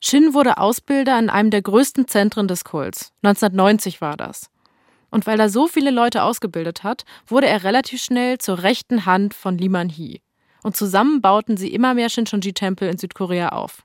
Shin 0.00 0.34
wurde 0.34 0.58
Ausbilder 0.58 1.18
in 1.18 1.28
einem 1.28 1.50
der 1.50 1.62
größten 1.62 2.06
Zentren 2.06 2.46
des 2.46 2.64
Kults. 2.64 3.12
1990 3.22 4.00
war 4.00 4.16
das. 4.16 4.48
Und 5.10 5.26
weil 5.26 5.40
er 5.40 5.48
so 5.48 5.66
viele 5.66 5.90
Leute 5.90 6.22
ausgebildet 6.22 6.84
hat, 6.84 7.04
wurde 7.26 7.48
er 7.48 7.64
relativ 7.64 8.00
schnell 8.00 8.38
zur 8.38 8.62
rechten 8.62 9.06
Hand 9.06 9.34
von 9.34 9.58
Lee 9.58 9.68
Man-hee. 9.68 10.20
Und 10.62 10.76
zusammen 10.76 11.20
bauten 11.20 11.56
sie 11.56 11.72
immer 11.72 11.94
mehr 11.94 12.08
Shincheonji-Tempel 12.08 12.88
in 12.88 12.98
Südkorea 12.98 13.50
auf. 13.50 13.84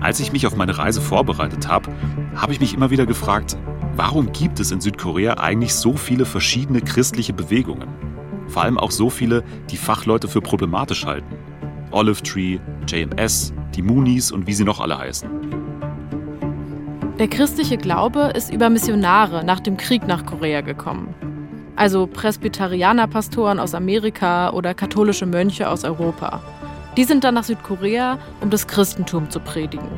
Als 0.00 0.18
ich 0.18 0.32
mich 0.32 0.46
auf 0.46 0.56
meine 0.56 0.78
Reise 0.78 1.00
vorbereitet 1.00 1.68
habe, 1.68 1.92
habe 2.34 2.52
ich 2.52 2.60
mich 2.60 2.72
immer 2.72 2.90
wieder 2.90 3.04
gefragt, 3.04 3.58
warum 3.94 4.32
gibt 4.32 4.58
es 4.58 4.70
in 4.70 4.80
Südkorea 4.80 5.34
eigentlich 5.34 5.74
so 5.74 5.94
viele 5.94 6.24
verschiedene 6.24 6.80
christliche 6.80 7.34
Bewegungen? 7.34 7.88
Vor 8.48 8.62
allem 8.62 8.78
auch 8.78 8.90
so 8.90 9.10
viele, 9.10 9.44
die 9.70 9.76
Fachleute 9.76 10.26
für 10.26 10.40
problematisch 10.40 11.04
halten. 11.04 11.36
Olive 11.90 12.22
Tree, 12.22 12.58
JMS, 12.88 13.52
die 13.74 13.82
Moonies 13.82 14.32
und 14.32 14.46
wie 14.46 14.54
sie 14.54 14.64
noch 14.64 14.80
alle 14.80 14.96
heißen. 14.98 15.28
Der 17.18 17.28
christliche 17.28 17.76
Glaube 17.76 18.32
ist 18.34 18.50
über 18.50 18.70
Missionare 18.70 19.44
nach 19.44 19.60
dem 19.60 19.76
Krieg 19.76 20.06
nach 20.06 20.24
Korea 20.24 20.62
gekommen. 20.62 21.14
Also 21.76 22.06
Presbyterianerpastoren 22.06 23.58
aus 23.58 23.74
Amerika 23.74 24.50
oder 24.50 24.74
katholische 24.74 25.26
Mönche 25.26 25.68
aus 25.68 25.84
Europa. 25.84 26.42
Die 26.96 27.04
sind 27.04 27.24
dann 27.24 27.34
nach 27.34 27.44
Südkorea, 27.44 28.18
um 28.40 28.50
das 28.50 28.66
Christentum 28.66 29.30
zu 29.30 29.40
predigen. 29.40 29.88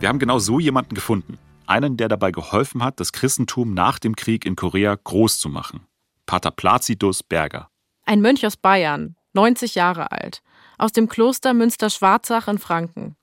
Wir 0.00 0.08
haben 0.08 0.18
genau 0.18 0.38
so 0.38 0.58
jemanden 0.58 0.94
gefunden. 0.94 1.38
Einen, 1.66 1.96
der 1.96 2.08
dabei 2.08 2.30
geholfen 2.30 2.84
hat, 2.84 3.00
das 3.00 3.12
Christentum 3.12 3.72
nach 3.72 3.98
dem 3.98 4.16
Krieg 4.16 4.44
in 4.44 4.56
Korea 4.56 4.96
groß 5.02 5.38
zu 5.38 5.48
machen. 5.48 5.86
Pater 6.26 6.50
Placidus 6.50 7.22
Berger. 7.22 7.70
Ein 8.04 8.20
Mönch 8.20 8.44
aus 8.46 8.56
Bayern, 8.56 9.16
90 9.32 9.74
Jahre 9.74 10.12
alt, 10.12 10.42
aus 10.76 10.92
dem 10.92 11.08
Kloster 11.08 11.54
Münster-Schwarzach 11.54 12.48
in 12.48 12.58
Franken. 12.58 13.16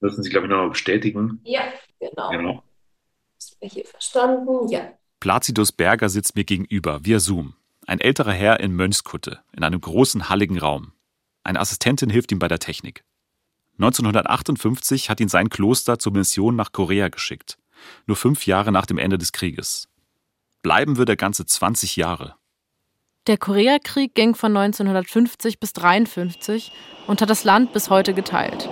Müssen 0.00 0.22
Sie, 0.22 0.30
glaube 0.30 0.46
ich, 0.46 0.50
nochmal 0.50 0.68
bestätigen. 0.68 1.40
Ja, 1.44 1.62
genau. 1.98 2.30
genau. 2.30 2.62
Ist 3.38 3.60
mir 3.62 3.68
hier 3.68 3.84
verstanden? 3.86 4.68
Ja. 4.68 4.92
Placidus 5.20 5.72
Berger 5.72 6.08
sitzt 6.08 6.36
mir 6.36 6.44
gegenüber, 6.44 7.04
via 7.04 7.20
Zoom. 7.20 7.54
Ein 7.86 8.00
älterer 8.00 8.32
Herr 8.32 8.60
in 8.60 8.74
Mönchskutte, 8.74 9.40
in 9.52 9.62
einem 9.62 9.80
großen, 9.80 10.28
halligen 10.28 10.58
Raum. 10.58 10.92
Eine 11.44 11.60
Assistentin 11.60 12.10
hilft 12.10 12.32
ihm 12.32 12.38
bei 12.38 12.48
der 12.48 12.58
Technik. 12.58 13.04
1958 13.78 15.10
hat 15.10 15.20
ihn 15.20 15.28
sein 15.28 15.50
Kloster 15.50 15.98
zur 15.98 16.12
Mission 16.12 16.56
nach 16.56 16.72
Korea 16.72 17.08
geschickt. 17.08 17.58
Nur 18.06 18.16
fünf 18.16 18.46
Jahre 18.46 18.72
nach 18.72 18.86
dem 18.86 18.98
Ende 18.98 19.18
des 19.18 19.32
Krieges. 19.32 19.88
Bleiben 20.62 20.96
wird 20.96 21.08
er 21.08 21.16
ganze 21.16 21.46
20 21.46 21.96
Jahre. 21.96 22.34
Der 23.26 23.38
Koreakrieg 23.38 24.14
ging 24.14 24.34
von 24.34 24.56
1950 24.56 25.60
bis 25.60 25.70
1953 25.76 26.72
und 27.06 27.20
hat 27.20 27.30
das 27.30 27.44
Land 27.44 27.72
bis 27.72 27.90
heute 27.90 28.14
geteilt. 28.14 28.68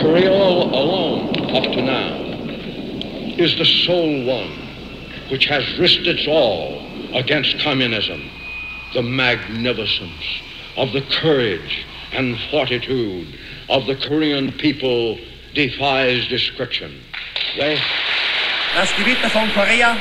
Korea 0.00 0.30
alone, 0.30 1.30
up 1.54 1.72
to 1.72 1.80
now, 1.80 2.23
is 3.38 3.56
the 3.56 3.64
sole 3.64 4.24
one 4.24 4.52
which 5.30 5.46
has 5.46 5.64
risked 5.78 6.06
its 6.06 6.26
all 6.28 6.86
against 7.14 7.58
communism. 7.58 8.30
The 8.92 9.02
magnificence 9.02 10.42
of 10.76 10.92
the 10.92 11.02
courage 11.20 11.84
and 12.12 12.38
fortitude 12.50 13.26
of 13.68 13.86
the 13.86 13.96
Korean 13.96 14.52
people 14.52 15.18
defies 15.54 16.28
description. 16.28 17.00
They 17.56 17.78
das 18.74 18.92
Gewitter 18.96 19.30
von 19.30 19.48
Korea 19.52 19.96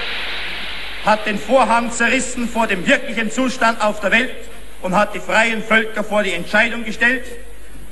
hat 1.05 1.25
den 1.25 1.37
Vorhang 1.37 1.91
zerrissen 1.91 2.47
vor 2.47 2.65
dem 2.67 2.87
wirklichen 2.87 3.29
Zustand 3.29 3.79
auf 3.81 3.99
der 3.99 4.11
Welt 4.11 4.35
und 4.81 4.95
hat 4.95 5.13
die 5.13 5.19
freien 5.19 5.61
Völker 5.61 6.03
vor 6.03 6.23
die 6.23 6.31
Entscheidung 6.31 6.83
gestellt, 6.83 7.23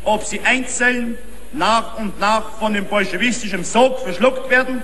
ob 0.03 0.23
sie 0.23 0.39
einzeln 0.41 1.17
nach 1.53 1.97
und 1.97 2.19
nach 2.19 2.57
von 2.59 2.73
dem 2.73 2.85
bolschewistischen 2.85 3.63
Sog 3.63 3.99
verschluckt 3.99 4.49
werden 4.49 4.81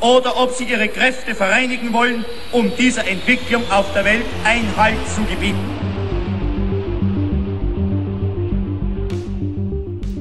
oder 0.00 0.40
ob 0.40 0.52
sie 0.52 0.64
ihre 0.64 0.88
Kräfte 0.88 1.34
vereinigen 1.34 1.92
wollen, 1.92 2.24
um 2.52 2.70
dieser 2.76 3.06
Entwicklung 3.06 3.62
auf 3.70 3.92
der 3.94 4.04
Welt 4.04 4.24
Einhalt 4.44 4.96
zu 5.14 5.22
gebieten. 5.22 5.58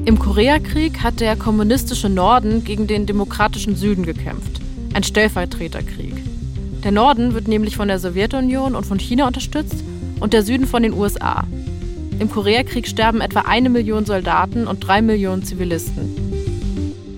Im 0.05 0.19
Koreakrieg 0.19 1.03
hat 1.03 1.19
der 1.19 1.35
kommunistische 1.35 2.07
Norden 2.07 2.63
gegen 2.63 2.87
den 2.87 3.05
demokratischen 3.05 3.75
Süden 3.75 4.05
gekämpft. 4.05 4.61
Ein 4.93 5.03
Stellvertreterkrieg. 5.03 6.15
Der 6.83 6.91
Norden 6.91 7.33
wird 7.33 7.49
nämlich 7.49 7.75
von 7.75 7.89
der 7.89 7.99
Sowjetunion 7.99 8.73
und 8.73 8.85
von 8.85 8.99
China 8.99 9.27
unterstützt 9.27 9.83
und 10.21 10.31
der 10.31 10.43
Süden 10.43 10.65
von 10.65 10.83
den 10.83 10.93
USA. 10.93 11.45
Im 12.19 12.31
Koreakrieg 12.31 12.87
sterben 12.87 13.19
etwa 13.19 13.41
eine 13.41 13.69
Million 13.69 14.05
Soldaten 14.05 14.65
und 14.65 14.79
drei 14.79 15.01
Millionen 15.01 15.43
Zivilisten. 15.43 16.15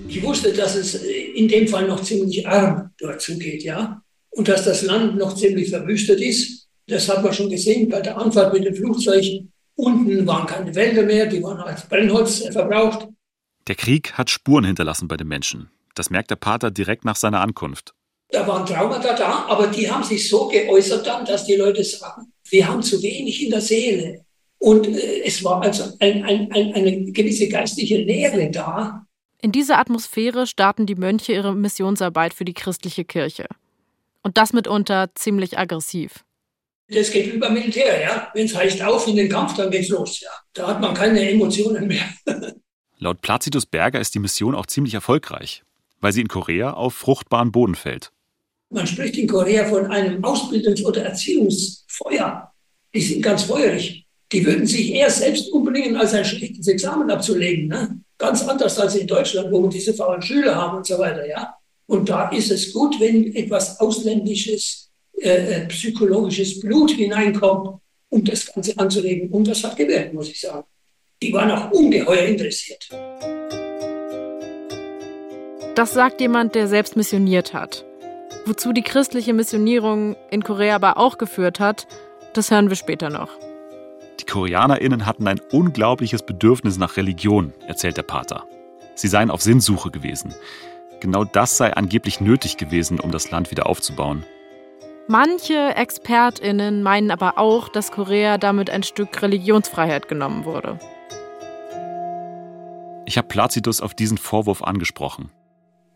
Ich 0.08 0.20
wusste, 0.24 0.52
dass 0.52 0.74
es 0.74 1.00
in 1.40 1.48
dem 1.48 1.66
Fall 1.66 1.88
noch 1.88 2.02
ziemlich 2.02 2.46
arm 2.46 2.90
dort 2.98 3.20
zugeht, 3.20 3.62
ja. 3.62 4.02
Und 4.30 4.48
dass 4.48 4.64
das 4.64 4.82
Land 4.82 5.16
noch 5.16 5.34
ziemlich 5.34 5.70
verwüstet 5.70 6.20
ist. 6.20 6.68
Das 6.86 7.08
hat 7.08 7.22
man 7.22 7.32
schon 7.32 7.50
gesehen 7.50 7.88
bei 7.88 8.00
der 8.00 8.16
Anfahrt 8.18 8.52
mit 8.52 8.64
den 8.64 8.74
Flugzeugen. 8.74 9.52
Unten 9.74 10.26
waren 10.26 10.46
keine 10.46 10.74
Wälder 10.74 11.02
mehr, 11.02 11.26
die 11.26 11.42
waren 11.42 11.58
als 11.58 11.88
Brennholz 11.88 12.44
verbraucht. 12.50 13.08
Der 13.66 13.74
Krieg 13.74 14.12
hat 14.14 14.30
Spuren 14.30 14.64
hinterlassen 14.64 15.08
bei 15.08 15.16
den 15.16 15.28
Menschen. 15.28 15.70
Das 15.94 16.10
merkt 16.10 16.30
der 16.30 16.36
Pater 16.36 16.70
direkt 16.70 17.04
nach 17.04 17.16
seiner 17.16 17.40
Ankunft. 17.40 17.94
Da 18.30 18.46
waren 18.46 18.66
Traumata 18.66 19.14
da, 19.14 19.46
aber 19.48 19.66
die 19.68 19.90
haben 19.90 20.04
sich 20.04 20.28
so 20.28 20.48
geäußert 20.48 21.06
dann, 21.06 21.24
dass 21.24 21.46
die 21.46 21.56
Leute 21.56 21.82
sagen, 21.82 22.32
wir 22.48 22.68
haben 22.68 22.82
zu 22.82 23.02
wenig 23.02 23.42
in 23.42 23.50
der 23.50 23.60
Seele. 23.60 24.24
Und 24.58 24.86
äh, 24.86 25.22
es 25.24 25.42
war 25.42 25.62
also 25.62 25.84
ein, 25.98 26.22
ein, 26.24 26.52
ein, 26.52 26.74
eine 26.74 27.12
gewisse 27.12 27.48
geistliche 27.48 27.98
Lehre 27.98 28.50
da. 28.50 29.06
In 29.42 29.52
dieser 29.52 29.78
Atmosphäre 29.78 30.46
starten 30.46 30.84
die 30.84 30.94
Mönche 30.94 31.32
ihre 31.32 31.54
Missionsarbeit 31.54 32.34
für 32.34 32.44
die 32.44 32.52
christliche 32.52 33.04
Kirche. 33.04 33.46
Und 34.22 34.36
das 34.36 34.52
mitunter 34.52 35.10
ziemlich 35.14 35.58
aggressiv. 35.58 36.24
Das 36.88 37.10
geht 37.10 37.32
über 37.32 37.48
Militär, 37.48 38.02
ja. 38.02 38.28
Wenn 38.34 38.44
es 38.46 38.54
heißt 38.54 38.82
auf 38.82 39.06
in 39.06 39.16
den 39.16 39.30
Kampf, 39.30 39.54
dann 39.54 39.70
geht's 39.70 39.88
los, 39.88 40.20
ja. 40.20 40.30
Da 40.52 40.66
hat 40.66 40.80
man 40.80 40.92
keine 40.92 41.30
Emotionen 41.30 41.86
mehr. 41.86 42.04
Laut 42.98 43.22
Placidus 43.22 43.64
Berger 43.64 44.00
ist 44.00 44.14
die 44.14 44.18
Mission 44.18 44.54
auch 44.54 44.66
ziemlich 44.66 44.92
erfolgreich, 44.92 45.62
weil 46.00 46.12
sie 46.12 46.20
in 46.20 46.28
Korea 46.28 46.74
auf 46.74 46.94
fruchtbaren 46.94 47.50
Boden 47.50 47.76
fällt. 47.76 48.12
Man 48.68 48.86
spricht 48.86 49.16
in 49.16 49.26
Korea 49.26 49.64
von 49.64 49.86
einem 49.86 50.22
Ausbildungs- 50.22 50.84
oder 50.84 51.04
Erziehungsfeuer. 51.04 52.52
die 52.92 53.00
sind 53.00 53.22
ganz 53.22 53.44
feurig. 53.44 54.06
Die 54.32 54.44
würden 54.44 54.66
sich 54.66 54.92
eher 54.92 55.10
selbst 55.10 55.50
umbringen, 55.50 55.96
als 55.96 56.12
ein 56.12 56.24
schlechtes 56.24 56.68
Examen 56.68 57.10
abzulegen. 57.10 57.68
Ne? 57.68 58.00
Ganz 58.20 58.46
anders 58.46 58.78
als 58.78 58.94
in 58.96 59.06
Deutschland, 59.06 59.50
wo 59.50 59.62
wir 59.62 59.70
diese 59.70 59.94
faulen 59.94 60.20
Schüler 60.20 60.54
haben 60.54 60.76
und 60.76 60.86
so 60.86 60.98
weiter. 60.98 61.26
Ja? 61.26 61.54
Und 61.86 62.06
da 62.06 62.28
ist 62.28 62.50
es 62.50 62.70
gut, 62.70 63.00
wenn 63.00 63.34
etwas 63.34 63.80
ausländisches, 63.80 64.90
äh, 65.18 65.62
äh 65.62 65.66
psychologisches 65.68 66.60
Blut 66.60 66.90
hineinkommt, 66.90 67.80
um 68.10 68.22
das 68.22 68.52
Ganze 68.52 68.78
anzuregen. 68.78 69.30
Und 69.30 69.48
das 69.48 69.64
hat 69.64 69.74
gewirkt, 69.74 70.12
muss 70.12 70.28
ich 70.28 70.38
sagen. 70.38 70.66
Die 71.22 71.32
waren 71.32 71.50
auch 71.50 71.70
ungeheuer 71.70 72.26
interessiert. 72.26 72.90
Das 75.74 75.94
sagt 75.94 76.20
jemand, 76.20 76.54
der 76.54 76.68
selbst 76.68 76.96
missioniert 76.96 77.54
hat. 77.54 77.86
Wozu 78.44 78.74
die 78.74 78.82
christliche 78.82 79.32
Missionierung 79.32 80.14
in 80.30 80.44
Korea 80.44 80.74
aber 80.74 80.98
auch 80.98 81.16
geführt 81.16 81.58
hat, 81.58 81.86
das 82.34 82.50
hören 82.50 82.68
wir 82.68 82.76
später 82.76 83.08
noch. 83.08 83.30
Die 84.30 84.34
KoreanerInnen 84.34 85.06
hatten 85.06 85.26
ein 85.26 85.40
unglaubliches 85.50 86.22
Bedürfnis 86.22 86.78
nach 86.78 86.96
Religion, 86.96 87.52
erzählt 87.66 87.96
der 87.96 88.04
Pater. 88.04 88.46
Sie 88.94 89.08
seien 89.08 89.28
auf 89.28 89.42
Sinnsuche 89.42 89.90
gewesen. 89.90 90.32
Genau 91.00 91.24
das 91.24 91.56
sei 91.56 91.74
angeblich 91.74 92.20
nötig 92.20 92.56
gewesen, 92.56 93.00
um 93.00 93.10
das 93.10 93.32
Land 93.32 93.50
wieder 93.50 93.66
aufzubauen. 93.66 94.24
Manche 95.08 95.74
ExpertInnen 95.74 96.84
meinen 96.84 97.10
aber 97.10 97.38
auch, 97.38 97.68
dass 97.68 97.90
Korea 97.90 98.38
damit 98.38 98.70
ein 98.70 98.84
Stück 98.84 99.20
Religionsfreiheit 99.20 100.06
genommen 100.06 100.44
wurde. 100.44 100.78
Ich 103.06 103.18
habe 103.18 103.26
Placidus 103.26 103.80
auf 103.80 103.94
diesen 103.94 104.16
Vorwurf 104.16 104.62
angesprochen. 104.62 105.32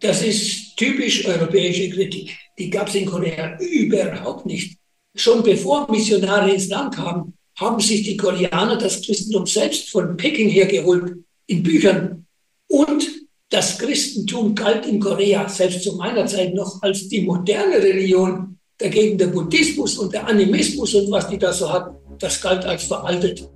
Das 0.01 0.25
ist 0.25 0.77
typisch 0.77 1.25
europäische 1.25 1.89
Kritik. 1.89 2.37
Die 2.59 2.69
gab 2.69 2.89
es 2.89 2.97
in 2.97 3.07
Korea 3.07 3.57
überhaupt 3.61 4.45
nicht. 4.45 4.77
Schon 5.15 5.45
bevor 5.45 5.89
Missionare 5.89 6.51
ins 6.51 6.67
Land 6.67 6.97
kamen, 6.97 7.35
haben 7.57 7.81
sich 7.81 8.03
die 8.03 8.17
Koreaner 8.17 8.77
das 8.77 9.03
Christentum 9.03 9.47
selbst 9.47 9.91
von 9.91 10.17
Peking 10.17 10.49
her 10.49 10.67
geholt, 10.67 11.15
in 11.47 11.63
Büchern. 11.63 12.27
Und 12.69 13.07
das 13.51 13.79
Christentum 13.79 14.55
galt 14.55 14.87
in 14.87 14.99
Korea 14.99 15.49
selbst 15.49 15.85
zu 15.85 15.95
meiner 15.97 16.27
Zeit 16.27 16.55
noch 16.55 16.83
als 16.83 17.09
die 17.09 17.23
moderne 17.23 17.77
Religion. 17.77 18.59
Dagegen 18.79 19.17
der 19.17 19.29
Buddhismus 19.29 19.99
und 19.99 20.13
der 20.13 20.27
Animismus 20.27 20.95
und 20.95 21.09
was 21.13 21.29
die 21.29 21.39
da 21.39 21.53
so 21.53 21.73
hatten, 21.73 21.95
das 22.19 22.41
galt 22.41 22.65
als 22.65 22.85
veraltet. 22.85 23.49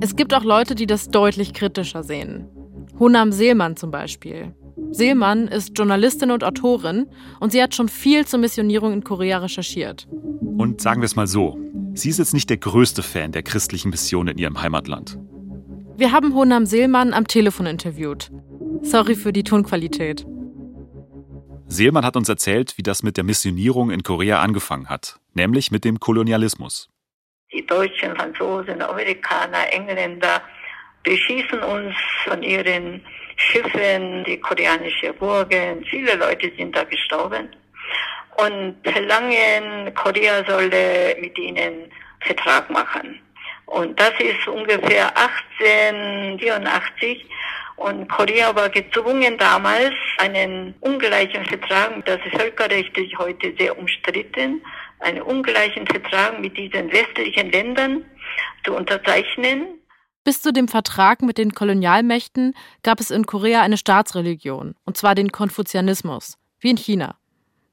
Es 0.00 0.16
gibt 0.16 0.32
auch 0.32 0.44
Leute, 0.44 0.74
die 0.74 0.86
das 0.86 1.08
deutlich 1.08 1.52
kritischer 1.52 2.02
sehen. 2.02 2.46
Honam 2.98 3.32
Seelmann 3.32 3.76
zum 3.76 3.90
Beispiel. 3.90 4.54
Seelmann 4.90 5.48
ist 5.48 5.76
Journalistin 5.76 6.30
und 6.30 6.44
Autorin 6.44 7.06
und 7.40 7.52
sie 7.52 7.62
hat 7.62 7.74
schon 7.74 7.88
viel 7.88 8.26
zur 8.26 8.38
Missionierung 8.38 8.92
in 8.92 9.04
Korea 9.04 9.38
recherchiert. 9.38 10.06
Und 10.56 10.80
sagen 10.80 11.02
wir 11.02 11.06
es 11.06 11.16
mal 11.16 11.26
so, 11.26 11.58
sie 11.94 12.10
ist 12.10 12.18
jetzt 12.18 12.34
nicht 12.34 12.50
der 12.50 12.56
größte 12.56 13.02
Fan 13.02 13.32
der 13.32 13.42
christlichen 13.42 13.90
Mission 13.90 14.28
in 14.28 14.38
ihrem 14.38 14.60
Heimatland. 14.60 15.18
Wir 15.96 16.12
haben 16.12 16.34
Honam 16.34 16.66
Seelmann 16.66 17.14
am 17.14 17.26
Telefon 17.26 17.66
interviewt. 17.66 18.30
Sorry 18.82 19.14
für 19.14 19.32
die 19.32 19.44
Tonqualität. 19.44 20.26
Seelmann 21.66 22.04
hat 22.04 22.16
uns 22.16 22.28
erzählt, 22.28 22.76
wie 22.76 22.82
das 22.82 23.02
mit 23.02 23.16
der 23.16 23.24
Missionierung 23.24 23.90
in 23.90 24.02
Korea 24.02 24.40
angefangen 24.40 24.88
hat, 24.88 25.18
nämlich 25.34 25.70
mit 25.70 25.84
dem 25.84 25.98
Kolonialismus. 26.00 26.90
Die 27.52 27.64
Deutschen, 27.64 28.14
Franzosen, 28.16 28.82
Amerikaner, 28.82 29.72
Engländer 29.72 30.42
beschießen 31.04 31.60
uns 31.60 31.94
von 32.24 32.42
ihren 32.42 33.00
Schiffen, 33.36 34.24
die 34.24 34.38
koreanische 34.38 35.12
Burgen. 35.14 35.84
Viele 35.88 36.16
Leute 36.16 36.50
sind 36.56 36.74
da 36.74 36.84
gestorben 36.84 37.48
und 38.36 38.76
verlangen, 38.84 39.92
Korea 39.94 40.44
solle 40.46 41.16
mit 41.20 41.38
ihnen 41.38 41.90
Vertrag 42.20 42.70
machen. 42.70 43.20
Und 43.66 43.98
das 43.98 44.12
ist 44.18 44.46
ungefähr 44.46 45.10
1884 45.16 47.26
und 47.76 48.08
Korea 48.08 48.54
war 48.54 48.68
gezwungen 48.68 49.36
damals 49.36 49.94
einen 50.18 50.74
ungleichen 50.80 51.44
Vertrag, 51.44 52.04
das 52.06 52.20
ist 52.24 52.36
völkerrechtlich 52.36 53.18
heute 53.18 53.52
sehr 53.58 53.76
umstritten, 53.78 54.62
einen 55.00 55.22
ungleichen 55.22 55.86
Vertrag 55.86 56.40
mit 56.40 56.56
diesen 56.56 56.92
westlichen 56.92 57.50
Ländern 57.50 58.04
zu 58.64 58.74
unterzeichnen. 58.74 59.80
Bis 60.22 60.40
zu 60.40 60.52
dem 60.52 60.68
Vertrag 60.68 61.20
mit 61.20 61.36
den 61.36 61.52
Kolonialmächten 61.52 62.54
gab 62.82 63.00
es 63.00 63.10
in 63.10 63.26
Korea 63.26 63.62
eine 63.62 63.76
Staatsreligion, 63.76 64.74
und 64.84 64.96
zwar 64.96 65.14
den 65.14 65.32
Konfuzianismus, 65.32 66.38
wie 66.60 66.70
in 66.70 66.78
China. 66.78 67.18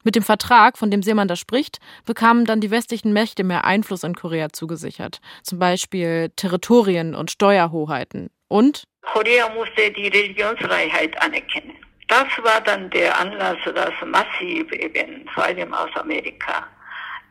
Mit 0.04 0.16
dem 0.16 0.22
Vertrag, 0.22 0.78
von 0.78 0.90
dem 0.90 1.02
Seemann 1.02 1.28
da 1.28 1.36
spricht, 1.36 1.78
bekamen 2.04 2.44
dann 2.44 2.60
die 2.60 2.70
westlichen 2.70 3.12
Mächte 3.12 3.44
mehr 3.44 3.64
Einfluss 3.64 4.02
in 4.02 4.14
Korea 4.14 4.52
zugesichert, 4.52 5.20
zum 5.42 5.58
Beispiel 5.58 6.32
Territorien 6.34 7.14
und 7.14 7.30
Steuerhoheiten. 7.30 8.30
Und 8.48 8.84
Korea 9.02 9.48
musste 9.54 9.90
die 9.92 10.08
Religionsfreiheit 10.08 11.20
anerkennen. 11.22 11.74
Das 12.08 12.26
war 12.42 12.60
dann 12.60 12.90
der 12.90 13.18
Anlass, 13.18 13.58
dass 13.64 13.92
massiv 14.04 14.70
eben, 14.72 15.28
vor 15.32 15.44
allem 15.44 15.72
aus 15.72 15.90
Amerika, 15.94 16.66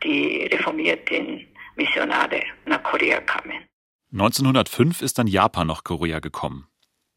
die 0.02 0.48
reformierten 0.52 1.46
Missionare 1.76 2.42
nach 2.66 2.82
Korea 2.82 3.20
kamen. 3.20 3.64
1905 4.12 5.02
ist 5.02 5.18
dann 5.18 5.26
Japan 5.26 5.66
nach 5.66 5.84
Korea 5.84 6.20
gekommen. 6.20 6.66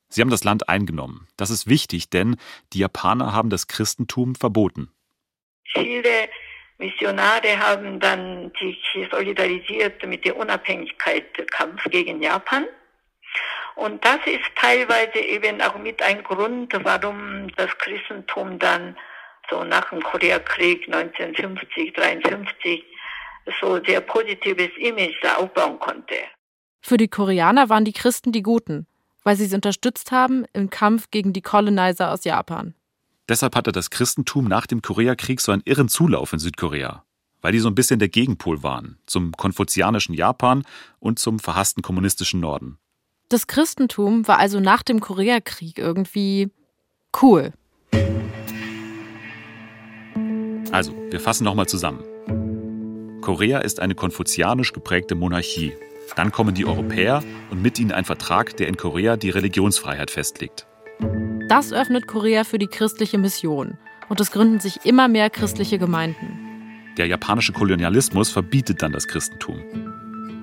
Sie 0.10 0.22
haben 0.22 0.30
das 0.30 0.44
Land 0.44 0.70
eingenommen. 0.70 1.28
Das 1.36 1.50
ist 1.50 1.68
wichtig, 1.68 2.10
denn 2.10 2.38
die 2.72 2.80
Japaner 2.80 3.34
haben 3.34 3.50
das 3.50 3.68
Christentum 3.68 4.36
verboten. 4.36 4.90
Viele 5.74 6.30
Missionare 6.78 7.58
haben 7.60 8.00
dann 8.00 8.52
sich 8.60 8.78
solidarisiert 9.12 10.06
mit 10.06 10.26
dem 10.26 10.36
Unabhängigkeitskampf 10.36 11.84
gegen 11.86 12.22
Japan. 12.22 12.66
Und 13.76 14.04
das 14.06 14.20
ist 14.26 14.46
teilweise 14.56 15.20
eben 15.20 15.62
auch 15.62 15.78
mit 15.78 16.02
ein 16.02 16.24
Grund, 16.24 16.74
warum 16.84 17.50
das 17.56 17.78
Christentum 17.78 18.58
dann 18.60 18.98
so 19.50 19.64
nach 19.64 19.90
dem 19.90 20.02
Koreakrieg 20.02 20.86
1950, 20.88 21.94
53 21.94 22.84
so 23.62 23.84
sehr 23.84 24.02
positives 24.02 24.72
Image 24.78 25.24
aufbauen 25.38 25.80
konnte. 25.80 26.16
Für 26.82 26.98
die 26.98 27.08
Koreaner 27.08 27.70
waren 27.70 27.86
die 27.86 27.94
Christen 27.94 28.32
die 28.32 28.44
Guten, 28.44 28.88
weil 29.24 29.36
sie 29.36 29.46
sie 29.46 29.56
unterstützt 29.56 30.12
haben 30.12 30.46
im 30.54 30.70
Kampf 30.70 31.10
gegen 31.12 31.34
die 31.34 31.42
Colonizer 31.42 32.12
aus 32.12 32.24
Japan. 32.26 32.75
Deshalb 33.28 33.56
hatte 33.56 33.72
das 33.72 33.90
Christentum 33.90 34.46
nach 34.46 34.68
dem 34.68 34.82
Koreakrieg 34.82 35.42
so 35.42 35.52
einen 35.52 35.64
irren 35.66 35.90
Zulauf 35.90 36.34
in 36.34 36.40
Südkorea, 36.40 37.04
weil 37.42 37.52
die 37.52 37.60
so 37.60 37.68
ein 37.68 37.76
bisschen 37.76 38.00
der 38.00 38.10
Gegenpol 38.10 38.64
waren 38.64 38.98
zum 39.06 39.32
konfuzianischen 39.32 40.14
Japan 40.14 40.64
und 41.00 41.20
zum 41.20 41.40
verhassten 41.40 41.82
kommunistischen 41.82 42.40
Norden. 42.40 42.78
Das 43.30 43.48
Christentum 43.48 44.28
war 44.28 44.38
also 44.38 44.60
nach 44.60 44.84
dem 44.84 45.00
Koreakrieg 45.00 45.80
irgendwie 45.80 46.52
cool. 47.22 47.54
Also, 50.72 50.94
wir 51.10 51.20
fassen 51.20 51.46
nochmal 51.46 51.68
zusammen. 51.68 52.04
Korea 53.22 53.60
ist 53.60 53.80
eine 53.80 53.96
konfuzianisch 53.96 54.74
geprägte 54.74 55.16
Monarchie 55.16 55.74
dann 56.16 56.32
kommen 56.32 56.54
die 56.54 56.66
Europäer 56.66 57.24
und 57.50 57.62
mit 57.62 57.80
ihnen 57.80 57.92
ein 57.92 58.06
Vertrag, 58.06 58.56
der 58.58 58.68
in 58.68 58.78
Korea 58.78 59.18
die 59.18 59.32
Religionsfreiheit 59.32 60.12
festlegt. 60.12 60.68
Das 61.48 61.72
öffnet 61.72 62.08
Korea 62.08 62.44
für 62.44 62.58
die 62.58 62.66
christliche 62.66 63.20
Mission 63.20 63.78
und 64.10 64.20
es 64.20 64.32
gründen 64.32 64.60
sich 64.60 64.84
immer 64.84 65.08
mehr 65.08 65.30
christliche 65.30 65.78
Gemeinden. 65.78 66.40
Der 66.98 67.06
japanische 67.06 67.54
Kolonialismus 67.54 68.32
verbietet 68.32 68.82
dann 68.82 68.92
das 68.92 69.08
Christentum. 69.08 69.62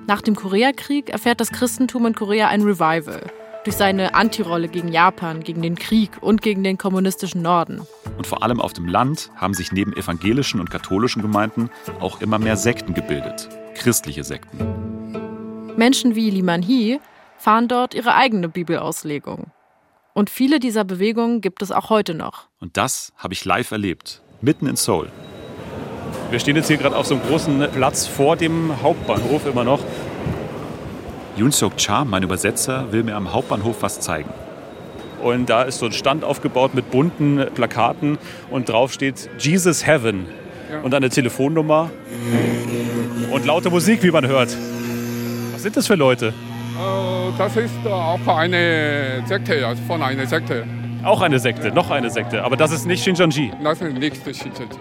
Nach 0.07 0.21
dem 0.21 0.35
Koreakrieg 0.35 1.09
erfährt 1.09 1.41
das 1.41 1.51
Christentum 1.51 2.05
in 2.05 2.15
Korea 2.15 2.47
ein 2.47 2.61
Revival 2.61 3.29
durch 3.65 3.75
seine 3.75 4.15
Antirolle 4.15 4.69
gegen 4.69 4.89
Japan, 4.89 5.43
gegen 5.43 5.61
den 5.61 5.75
Krieg 5.75 6.11
und 6.21 6.41
gegen 6.41 6.63
den 6.63 6.77
kommunistischen 6.77 7.41
Norden. 7.41 7.81
Und 8.17 8.25
vor 8.25 8.41
allem 8.41 8.61
auf 8.61 8.71
dem 8.71 8.87
Land 8.87 9.29
haben 9.35 9.53
sich 9.53 9.73
neben 9.73 9.91
evangelischen 9.93 10.61
und 10.61 10.71
katholischen 10.71 11.21
Gemeinden 11.21 11.69
auch 11.99 12.21
immer 12.21 12.39
mehr 12.39 12.55
Sekten 12.55 12.93
gebildet, 12.93 13.49
christliche 13.75 14.23
Sekten. 14.23 14.57
Menschen 15.75 16.15
wie 16.15 16.29
Liman 16.29 16.61
Hee 16.61 16.99
fahren 17.37 17.67
dort 17.67 17.93
ihre 17.93 18.15
eigene 18.15 18.47
Bibelauslegung. 18.47 19.51
Und 20.13 20.29
viele 20.29 20.59
dieser 20.59 20.83
Bewegungen 20.83 21.41
gibt 21.41 21.61
es 21.61 21.71
auch 21.71 21.89
heute 21.89 22.13
noch. 22.13 22.47
Und 22.59 22.77
das 22.77 23.13
habe 23.17 23.33
ich 23.33 23.45
live 23.45 23.71
erlebt, 23.71 24.21
mitten 24.41 24.67
in 24.67 24.75
Seoul. 24.75 25.09
Wir 26.29 26.39
stehen 26.39 26.55
jetzt 26.55 26.67
hier 26.67 26.77
gerade 26.77 26.95
auf 26.95 27.07
so 27.07 27.15
einem 27.15 27.23
großen 27.25 27.67
Platz 27.73 28.07
vor 28.07 28.35
dem 28.35 28.81
Hauptbahnhof 28.81 29.45
immer 29.45 29.63
noch. 29.63 29.79
Yoon 31.35 31.51
Seok 31.51 31.77
Cha, 31.77 32.05
mein 32.05 32.23
Übersetzer, 32.23 32.91
will 32.91 33.03
mir 33.03 33.15
am 33.15 33.33
Hauptbahnhof 33.33 33.81
was 33.81 33.99
zeigen. 33.99 34.29
Und 35.23 35.49
da 35.49 35.63
ist 35.63 35.79
so 35.79 35.87
ein 35.87 35.93
Stand 35.93 36.23
aufgebaut 36.23 36.75
mit 36.75 36.91
bunten 36.91 37.45
Plakaten 37.55 38.17
und 38.51 38.69
drauf 38.69 38.93
steht 38.93 39.29
Jesus 39.39 39.87
Heaven 39.87 40.27
und 40.83 40.93
eine 40.93 41.09
Telefonnummer 41.09 41.89
und 43.31 43.45
laute 43.45 43.69
Musik, 43.69 44.03
wie 44.03 44.11
man 44.11 44.27
hört 44.27 44.55
sind 45.63 45.77
das 45.77 45.87
für 45.87 45.95
Leute? 45.95 46.33
Äh, 46.79 47.37
das 47.37 47.55
ist 47.55 47.85
auch 47.85 48.27
eine 48.27 49.23
Sekte, 49.25 49.65
also 49.65 49.81
von 49.83 50.01
einer 50.01 50.25
Sekte. 50.25 50.65
Auch 51.03 51.21
eine 51.21 51.37
Sekte, 51.37 51.71
noch 51.71 51.91
eine 51.91 52.09
Sekte. 52.09 52.43
Aber 52.43 52.55
das 52.55 52.71
ist 52.71 52.85
nicht 52.85 53.03
Shincheonji. 53.03 53.51
Das 53.61 53.81
ist 53.81 53.97
nicht 53.97 54.23
Shincheonji. 54.23 54.79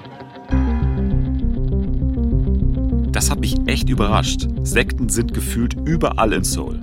Das 3.13 3.31
hat 3.31 3.41
mich 3.41 3.57
echt 3.67 3.89
überrascht. 3.91 4.49
Sekten 4.63 5.09
sind 5.09 5.35
gefühlt 5.35 5.75
überall 5.85 6.33
in 6.33 6.45
Seoul. 6.45 6.81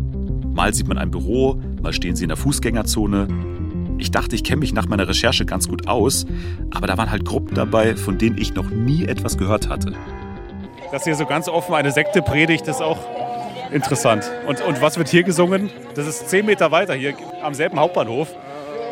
Mal 0.53 0.73
sieht 0.73 0.87
man 0.87 0.97
ein 0.97 1.09
Büro, 1.09 1.59
mal 1.81 1.93
stehen 1.93 2.15
sie 2.15 2.25
in 2.25 2.29
der 2.29 2.37
Fußgängerzone. 2.37 3.27
Ich 3.97 4.11
dachte, 4.11 4.35
ich 4.35 4.43
kenne 4.43 4.59
mich 4.59 4.73
nach 4.73 4.87
meiner 4.87 5.07
Recherche 5.07 5.45
ganz 5.45 5.67
gut 5.67 5.87
aus, 5.87 6.25
aber 6.71 6.87
da 6.87 6.97
waren 6.97 7.09
halt 7.11 7.25
Gruppen 7.25 7.55
dabei, 7.55 7.95
von 7.95 8.17
denen 8.17 8.37
ich 8.37 8.53
noch 8.53 8.69
nie 8.69 9.05
etwas 9.05 9.37
gehört 9.37 9.69
hatte. 9.69 9.93
Dass 10.91 11.03
hier 11.03 11.15
so 11.15 11.25
ganz 11.25 11.47
offen 11.47 11.75
eine 11.75 11.91
Sekte 11.91 12.21
predigt, 12.21 12.67
ist 12.67 12.81
auch 12.81 12.97
interessant. 13.71 14.29
Und, 14.47 14.61
und 14.61 14.81
was 14.81 14.97
wird 14.97 15.09
hier 15.09 15.23
gesungen? 15.23 15.69
Das 15.95 16.07
ist 16.07 16.29
zehn 16.29 16.45
Meter 16.45 16.71
weiter, 16.71 16.93
hier 16.93 17.13
am 17.41 17.53
selben 17.53 17.79
Hauptbahnhof. 17.79 18.29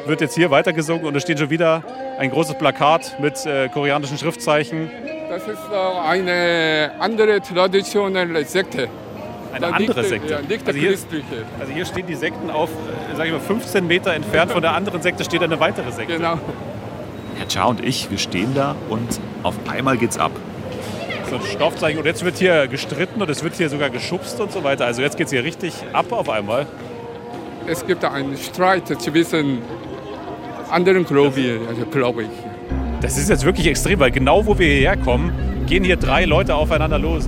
Wird 0.05 0.21
jetzt 0.21 0.35
hier 0.35 0.51
weiter 0.51 0.73
gesungen 0.73 1.05
und 1.05 1.15
es 1.15 1.23
steht 1.23 1.39
schon 1.39 1.49
wieder 1.49 1.83
ein 2.17 2.31
großes 2.31 2.57
Plakat 2.57 3.19
mit 3.19 3.45
äh, 3.45 3.67
koreanischen 3.69 4.17
Schriftzeichen. 4.17 4.89
Das 5.29 5.45
ist 5.47 5.59
eine 5.71 6.91
andere 6.99 7.41
traditionelle 7.41 8.45
Sekte. 8.45 8.87
Eine 9.53 9.73
andere 9.73 10.03
Sekte? 10.03 10.33
Ja, 10.33 10.41
nicht 10.41 10.65
also, 10.67 10.79
hier, 10.79 10.97
also 11.59 11.73
hier 11.73 11.85
stehen 11.85 12.07
die 12.07 12.15
Sekten 12.15 12.49
auf, 12.49 12.69
äh, 12.69 13.15
sag 13.15 13.25
ich 13.25 13.31
mal, 13.31 13.39
15 13.39 13.85
Meter 13.85 14.13
entfernt 14.13 14.51
von 14.51 14.61
der 14.61 14.73
anderen 14.73 15.01
Sekte 15.01 15.23
steht 15.23 15.43
eine 15.43 15.59
weitere 15.59 15.91
Sekte. 15.91 16.17
Genau. 16.17 16.39
Herr 17.37 17.47
Cha 17.47 17.65
und 17.65 17.83
ich, 17.83 18.09
wir 18.09 18.17
stehen 18.17 18.55
da 18.55 18.75
und 18.89 19.19
auf 19.43 19.55
einmal 19.69 19.97
geht's 19.97 20.17
ab. 20.17 20.31
So 21.29 21.35
ein 21.35 21.41
Stoffzeichen. 21.41 21.99
Und 21.99 22.05
jetzt 22.05 22.23
wird 22.23 22.37
hier 22.37 22.67
gestritten 22.67 23.21
und 23.21 23.29
es 23.29 23.43
wird 23.43 23.55
hier 23.55 23.69
sogar 23.69 23.89
geschubst 23.89 24.39
und 24.39 24.51
so 24.51 24.63
weiter. 24.63 24.85
Also 24.85 25.01
jetzt 25.01 25.17
geht 25.17 25.27
es 25.27 25.33
hier 25.33 25.43
richtig 25.43 25.73
ab 25.93 26.11
auf 26.11 26.29
einmal. 26.29 26.67
Es 27.67 27.85
gibt 27.85 28.05
einen 28.05 28.37
Streit 28.37 28.87
zwischen 29.01 29.59
anderen 30.71 31.05
Gläubigen, 31.05 31.67
also 31.67 31.85
glaube 31.85 32.23
ich. 32.23 32.29
Das 33.01 33.17
ist 33.17 33.29
jetzt 33.29 33.43
wirklich 33.43 33.67
extrem, 33.67 33.99
weil 33.99 34.11
genau 34.11 34.45
wo 34.45 34.57
wir 34.57 34.67
hierher 34.67 34.97
kommen, 34.97 35.33
gehen 35.67 35.83
hier 35.83 35.97
drei 35.97 36.25
Leute 36.25 36.55
aufeinander 36.55 36.97
los. 36.97 37.27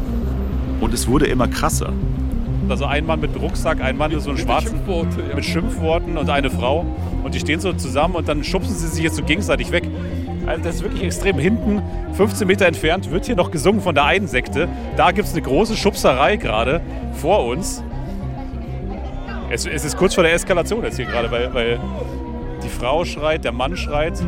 Und 0.80 0.94
es 0.94 1.08
wurde 1.08 1.28
immer 1.28 1.48
krasser. 1.48 1.92
Also 2.70 2.86
ein 2.86 3.06
Mann 3.06 3.20
mit 3.20 3.32
Rucksack, 3.40 3.82
ein 3.82 3.98
Mann 3.98 4.12
mit 4.12 4.22
so 4.22 4.30
einem 4.30 4.40
schwarzen 4.40 4.70
Schimpfworte, 4.70 5.24
ja. 5.28 5.36
mit 5.36 5.44
Schimpfworten 5.44 6.18
und 6.18 6.30
eine 6.30 6.50
Frau. 6.50 6.86
Und 7.24 7.36
die 7.36 7.40
stehen 7.40 7.60
so 7.60 7.74
zusammen 7.74 8.16
und 8.16 8.30
dann 8.30 8.44
schubsen 8.44 8.76
sie 8.76 8.88
sich 8.88 9.04
jetzt 9.04 9.18
so 9.18 9.24
gegenseitig 9.24 9.72
weg. 9.72 9.84
Also 10.46 10.64
das 10.64 10.76
ist 10.76 10.84
wirklich 10.84 11.04
extrem. 11.04 11.38
Hinten, 11.38 11.82
15 12.14 12.48
Meter 12.48 12.66
entfernt, 12.66 13.12
wird 13.12 13.26
hier 13.26 13.36
noch 13.36 13.52
gesungen 13.52 13.82
von 13.82 13.96
der 13.96 14.06
einen 14.06 14.28
Sekte. 14.28 14.68
Da 14.98 15.12
gibt 15.12 15.28
es 15.28 15.34
eine 15.34 15.42
große 15.42 15.76
Schubserei 15.76 16.38
gerade 16.38 16.82
vor 17.14 17.46
uns. 17.46 17.84
Es, 19.52 19.66
es, 19.66 19.84
ist 19.84 19.98
kurz 19.98 20.14
vor 20.14 20.24
der 20.24 20.34
Eskalation 20.34 20.84
jetzt 20.84 20.98
hier 20.98 21.06
gerade, 21.06 21.32
weil, 21.32 21.54
weil 21.54 21.80
die 22.64 22.70
Frau 22.70 23.04
schreit, 23.04 23.44
der 23.44 23.52
Mann 23.52 23.76
schreit. 23.76 24.22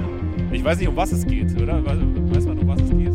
Ich 0.52 0.64
weiß 0.64 0.80
nicht, 0.80 0.88
um 0.88 0.96
was 0.96 1.12
es 1.12 1.26
geht, 1.26 1.60
oder? 1.62 1.86
Weiß 1.86 2.46
man, 2.46 2.58
um 2.58 2.68
was 2.68 2.82
es 2.82 2.90
geht? 2.90 3.12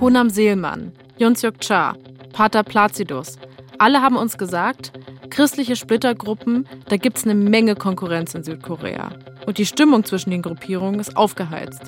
Honam 0.00 0.30
Seelmann, 0.30 0.90
Yunsyok 1.18 1.60
Cha, 1.60 1.94
Pater 2.32 2.64
Placidus. 2.64 3.38
Alle 3.78 4.02
haben 4.02 4.16
uns 4.16 4.36
gesagt, 4.36 4.92
christliche 5.32 5.76
Splittergruppen, 5.76 6.68
da 6.88 6.98
gibt 6.98 7.16
es 7.16 7.24
eine 7.24 7.34
Menge 7.34 7.74
Konkurrenz 7.74 8.34
in 8.34 8.44
Südkorea. 8.44 9.12
Und 9.46 9.56
die 9.56 9.64
Stimmung 9.64 10.04
zwischen 10.04 10.30
den 10.30 10.42
Gruppierungen 10.42 11.00
ist 11.00 11.16
aufgeheizt. 11.16 11.82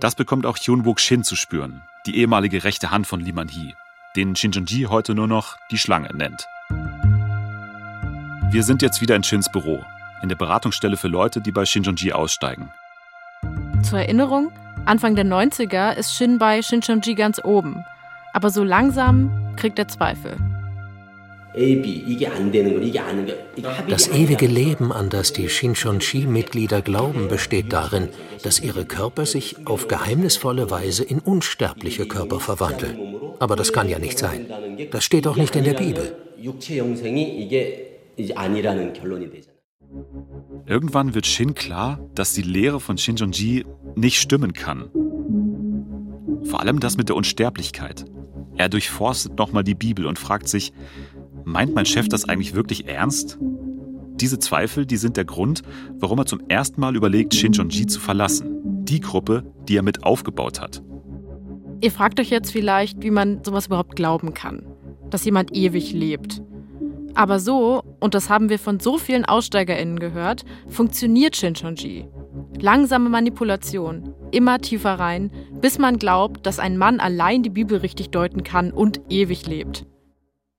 Das 0.00 0.14
bekommt 0.14 0.46
auch 0.46 0.56
Hyun 0.56 0.86
Wook 0.86 0.98
Shin 0.98 1.22
zu 1.22 1.36
spüren, 1.36 1.82
die 2.06 2.16
ehemalige 2.16 2.64
rechte 2.64 2.90
Hand 2.90 3.06
von 3.06 3.20
Lee 3.20 3.32
Man-hee, 3.32 3.74
den 4.16 4.34
Shincheonji 4.34 4.86
heute 4.88 5.14
nur 5.14 5.28
noch 5.28 5.56
die 5.70 5.76
Schlange 5.76 6.08
nennt. 6.14 6.46
Wir 8.50 8.62
sind 8.62 8.80
jetzt 8.80 9.02
wieder 9.02 9.16
in 9.16 9.22
Shins 9.22 9.52
Büro, 9.52 9.84
in 10.22 10.30
der 10.30 10.36
Beratungsstelle 10.36 10.96
für 10.96 11.08
Leute, 11.08 11.42
die 11.42 11.52
bei 11.52 11.66
Shincheonji 11.66 12.12
aussteigen. 12.12 12.72
Zur 13.82 13.98
Erinnerung, 13.98 14.50
Anfang 14.86 15.14
der 15.14 15.26
90er 15.26 15.94
ist 15.94 16.16
Shin 16.16 16.38
bei 16.38 16.62
Shincheonji 16.62 17.14
ganz 17.16 17.38
oben. 17.44 17.84
Aber 18.32 18.48
so 18.48 18.64
langsam 18.64 19.54
kriegt 19.56 19.78
er 19.78 19.88
Zweifel. 19.88 20.38
Das 23.88 24.08
ewige 24.08 24.46
Leben, 24.46 24.92
an 24.92 25.10
das 25.10 25.32
die 25.34 25.48
Shincheonji-Mitglieder 25.48 26.80
glauben, 26.80 27.28
besteht 27.28 27.72
darin, 27.72 28.08
dass 28.42 28.60
ihre 28.60 28.86
Körper 28.86 29.26
sich 29.26 29.66
auf 29.66 29.86
geheimnisvolle 29.86 30.70
Weise 30.70 31.04
in 31.04 31.18
unsterbliche 31.18 32.06
Körper 32.06 32.40
verwandeln. 32.40 33.16
Aber 33.38 33.56
das 33.56 33.72
kann 33.72 33.88
ja 33.88 33.98
nicht 33.98 34.18
sein. 34.18 34.46
Das 34.90 35.04
steht 35.04 35.26
auch 35.26 35.36
nicht 35.36 35.54
in 35.54 35.64
der 35.64 35.74
Bibel. 35.74 36.16
Irgendwann 40.66 41.14
wird 41.14 41.26
Shin 41.26 41.54
klar, 41.54 42.00
dass 42.14 42.32
die 42.32 42.42
Lehre 42.42 42.80
von 42.80 42.96
Shincheonji 42.96 43.66
nicht 43.94 44.18
stimmen 44.18 44.54
kann. 44.54 44.90
Vor 46.44 46.60
allem 46.60 46.80
das 46.80 46.96
mit 46.96 47.10
der 47.10 47.16
Unsterblichkeit. 47.16 48.06
Er 48.56 48.68
durchforstet 48.68 49.38
nochmal 49.38 49.64
die 49.64 49.74
Bibel 49.74 50.06
und 50.06 50.18
fragt 50.18 50.48
sich, 50.48 50.72
meint 51.44 51.74
mein 51.74 51.86
Chef 51.86 52.08
das 52.08 52.28
eigentlich 52.28 52.54
wirklich 52.54 52.88
ernst? 52.88 53.38
Diese 54.22 54.38
Zweifel, 54.38 54.86
die 54.86 54.96
sind 54.96 55.16
der 55.16 55.24
Grund, 55.24 55.62
warum 55.98 56.18
er 56.18 56.26
zum 56.26 56.40
ersten 56.48 56.80
Mal 56.80 56.94
überlegt, 56.96 57.34
Shincheonji 57.34 57.86
zu 57.86 57.98
verlassen. 57.98 58.84
Die 58.84 59.00
Gruppe, 59.00 59.44
die 59.68 59.76
er 59.76 59.82
mit 59.82 60.04
aufgebaut 60.04 60.60
hat. 60.60 60.82
Ihr 61.80 61.90
fragt 61.90 62.20
euch 62.20 62.30
jetzt 62.30 62.52
vielleicht, 62.52 63.02
wie 63.02 63.10
man 63.10 63.42
sowas 63.42 63.66
überhaupt 63.66 63.96
glauben 63.96 64.34
kann. 64.34 64.64
Dass 65.10 65.24
jemand 65.24 65.56
ewig 65.56 65.92
lebt. 65.92 66.40
Aber 67.14 67.40
so, 67.40 67.82
und 68.00 68.14
das 68.14 68.30
haben 68.30 68.48
wir 68.48 68.58
von 68.58 68.80
so 68.80 68.96
vielen 68.96 69.24
AussteigerInnen 69.24 69.98
gehört, 69.98 70.44
funktioniert 70.68 71.36
Shincheonji. 71.36 72.06
Langsame 72.60 73.08
Manipulation, 73.08 74.14
immer 74.30 74.60
tiefer 74.60 74.94
rein, 74.94 75.30
bis 75.60 75.78
man 75.78 75.98
glaubt, 75.98 76.46
dass 76.46 76.58
ein 76.58 76.78
Mann 76.78 77.00
allein 77.00 77.42
die 77.42 77.50
Bibel 77.50 77.78
richtig 77.78 78.10
deuten 78.10 78.44
kann 78.44 78.70
und 78.70 79.00
ewig 79.10 79.46
lebt. 79.46 79.86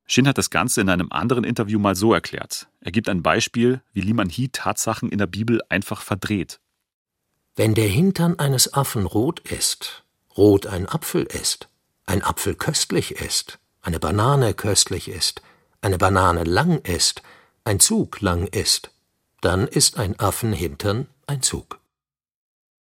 Shin 0.05 0.27
hat 0.27 0.37
das 0.37 0.49
Ganze 0.49 0.81
in 0.81 0.89
einem 0.89 1.11
anderen 1.11 1.43
Interview 1.43 1.79
mal 1.79 1.95
so 1.95 2.13
erklärt. 2.13 2.67
Er 2.81 2.91
gibt 2.91 3.07
ein 3.09 3.23
Beispiel, 3.23 3.81
wie 3.93 4.01
Liman 4.01 4.29
Hee 4.29 4.49
Tatsachen 4.51 5.09
in 5.09 5.17
der 5.17 5.27
Bibel 5.27 5.61
einfach 5.69 6.01
verdreht. 6.01 6.59
Wenn 7.55 7.73
der 7.73 7.87
Hintern 7.87 8.39
eines 8.39 8.73
Affen 8.73 9.05
rot 9.05 9.39
ist, 9.39 10.03
rot 10.35 10.65
ein 10.67 10.89
Apfel 10.89 11.23
ist, 11.23 11.69
ein 12.05 12.23
Apfel 12.23 12.55
köstlich 12.55 13.15
ist, 13.15 13.59
eine 13.81 13.99
Banane 13.99 14.53
köstlich 14.53 15.07
ist, 15.07 15.41
eine 15.81 15.97
Banane 15.97 16.43
lang 16.43 16.79
ist, 16.79 17.21
ein 17.63 17.79
Zug 17.79 18.21
lang 18.21 18.47
ist, 18.47 18.91
dann 19.41 19.67
ist 19.67 19.97
ein 19.97 20.19
Affenhintern 20.19 21.07
ein 21.27 21.41
Zug. 21.41 21.79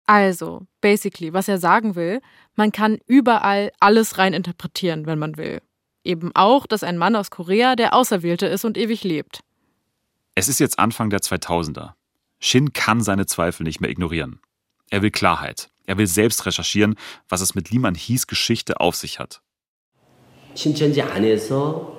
Also, 0.06 0.66
basically, 0.82 1.34
was 1.34 1.48
er 1.48 1.58
sagen 1.58 1.96
will, 1.96 2.22
man 2.56 2.72
kann 2.72 3.00
überall 3.06 3.72
alles 3.80 4.18
reininterpretieren, 4.18 5.06
wenn 5.06 5.20
man 5.20 5.38
will. 5.38 5.62
Eben 6.05 6.31
auch, 6.35 6.67
dass 6.67 6.83
ein 6.85 6.99
Mann 6.99 7.17
aus 7.17 7.31
Korea 7.31 7.75
der 7.75 7.95
Auserwählte 7.95 8.47
ist 8.47 8.65
und 8.65 8.79
ewig 8.79 9.03
lebt. 9.03 9.41
Es 10.35 10.49
ist 10.49 10.61
jetzt 10.61 10.79
Anfang 10.79 11.11
der 11.11 11.21
2000er. 11.21 11.93
Shin 12.39 12.73
kann 12.73 13.01
seine 13.01 13.27
Zweifel 13.27 13.65
nicht 13.65 13.81
mehr 13.81 13.91
ignorieren. 13.91 14.41
Er 14.91 15.03
will 15.03 15.11
Klarheit. 15.11 15.69
Er 15.87 15.99
will 15.99 16.07
selbst 16.07 16.47
recherchieren, 16.47 16.97
was 17.29 17.41
es 17.41 17.55
mit 17.55 17.71
Liman 17.71 17.95
Hies 17.95 18.27
Geschichte 18.27 18.81
auf 18.81 18.97
sich 18.97 19.19
hat. 19.19 19.41
신천지 20.55 21.03
안에서 21.03 21.97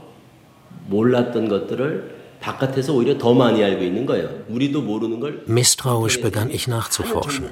몰랐던 0.88 1.48
것들을 1.48 2.18
바깥에서 2.40 2.94
오히려 2.94 3.18
더 3.18 3.34
많이 3.34 3.64
알고 3.64 3.84
있는 3.84 4.06
거예요. 4.06 4.46
우리도 4.50 4.82
모르는 4.82 5.20
걸 5.20 5.44
Misstrauisch 5.48 6.22
begann 6.22 6.50
ich 6.50 6.68
nachzuforschen. 6.68 7.50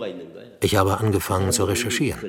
Ich 0.63 0.76
habe 0.76 0.98
angefangen 0.98 1.52
zu 1.52 1.65
recherchieren. 1.65 2.19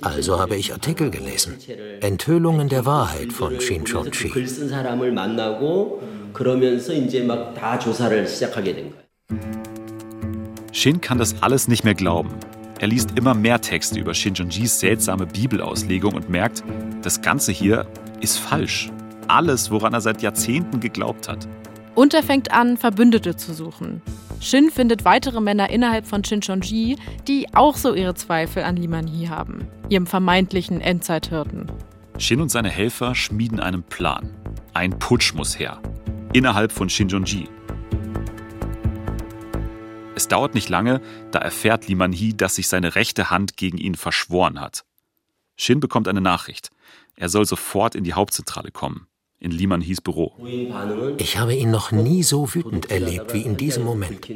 Also 0.00 0.38
habe 0.38 0.56
ich 0.56 0.72
Artikel 0.72 1.10
gelesen. 1.10 1.56
Enthüllungen 2.00 2.68
der 2.68 2.84
Wahrheit 2.84 3.32
von 3.32 3.60
Shin 3.60 3.84
Chong-chi. 3.84 4.32
Shin 10.72 11.00
kann 11.00 11.18
das 11.18 11.42
alles 11.42 11.68
nicht 11.68 11.84
mehr 11.84 11.94
glauben. 11.94 12.30
Er 12.78 12.88
liest 12.88 13.16
immer 13.16 13.34
mehr 13.34 13.60
Texte 13.60 13.98
über 13.98 14.12
Shin 14.12 14.34
Chong-chis 14.34 14.80
seltsame 14.80 15.26
Bibelauslegung 15.26 16.14
und 16.14 16.28
merkt, 16.28 16.62
das 17.02 17.22
Ganze 17.22 17.52
hier 17.52 17.86
ist 18.20 18.38
falsch. 18.38 18.90
Alles, 19.28 19.70
woran 19.70 19.94
er 19.94 20.00
seit 20.00 20.22
Jahrzehnten 20.22 20.80
geglaubt 20.80 21.28
hat. 21.28 21.48
Und 21.94 22.12
er 22.12 22.22
fängt 22.22 22.52
an, 22.52 22.76
Verbündete 22.76 23.36
zu 23.36 23.54
suchen. 23.54 24.02
Shin 24.40 24.70
findet 24.70 25.04
weitere 25.04 25.40
Männer 25.40 25.70
innerhalb 25.70 26.06
von 26.06 26.22
Shincheonji, 26.22 26.96
die 27.26 27.54
auch 27.54 27.76
so 27.76 27.94
ihre 27.94 28.14
Zweifel 28.14 28.62
an 28.62 28.76
Liman 28.76 29.06
Hee 29.06 29.28
haben, 29.28 29.66
ihrem 29.88 30.06
vermeintlichen 30.06 30.80
Endzeithirten. 30.80 31.70
Shin 32.18 32.40
und 32.40 32.50
seine 32.50 32.70
Helfer 32.70 33.14
schmieden 33.14 33.60
einen 33.60 33.82
Plan. 33.82 34.34
Ein 34.72 34.98
Putsch 34.98 35.34
muss 35.34 35.58
her. 35.58 35.80
Innerhalb 36.32 36.72
von 36.72 36.88
Shinjonji. 36.88 37.48
Es 40.14 40.28
dauert 40.28 40.54
nicht 40.54 40.68
lange, 40.68 41.00
da 41.30 41.40
erfährt 41.40 41.88
Liman 41.88 42.12
Hee, 42.12 42.32
dass 42.32 42.54
sich 42.54 42.68
seine 42.68 42.94
rechte 42.94 43.30
Hand 43.30 43.56
gegen 43.56 43.78
ihn 43.78 43.94
verschworen 43.94 44.60
hat. 44.60 44.84
Shin 45.56 45.80
bekommt 45.80 46.08
eine 46.08 46.20
Nachricht. 46.22 46.70
Er 47.16 47.28
soll 47.28 47.46
sofort 47.46 47.94
in 47.94 48.04
die 48.04 48.14
Hauptzentrale 48.14 48.70
kommen, 48.70 49.06
in 49.38 49.50
Liman 49.50 49.80
Hees 49.80 50.00
Büro. 50.00 50.32
Ich 51.18 51.38
habe 51.38 51.54
ihn 51.54 51.70
noch 51.70 51.92
nie 51.92 52.22
so 52.22 52.54
wütend 52.54 52.90
erlebt 52.90 53.34
wie 53.34 53.42
in 53.42 53.56
diesem 53.56 53.84
Moment. 53.84 54.28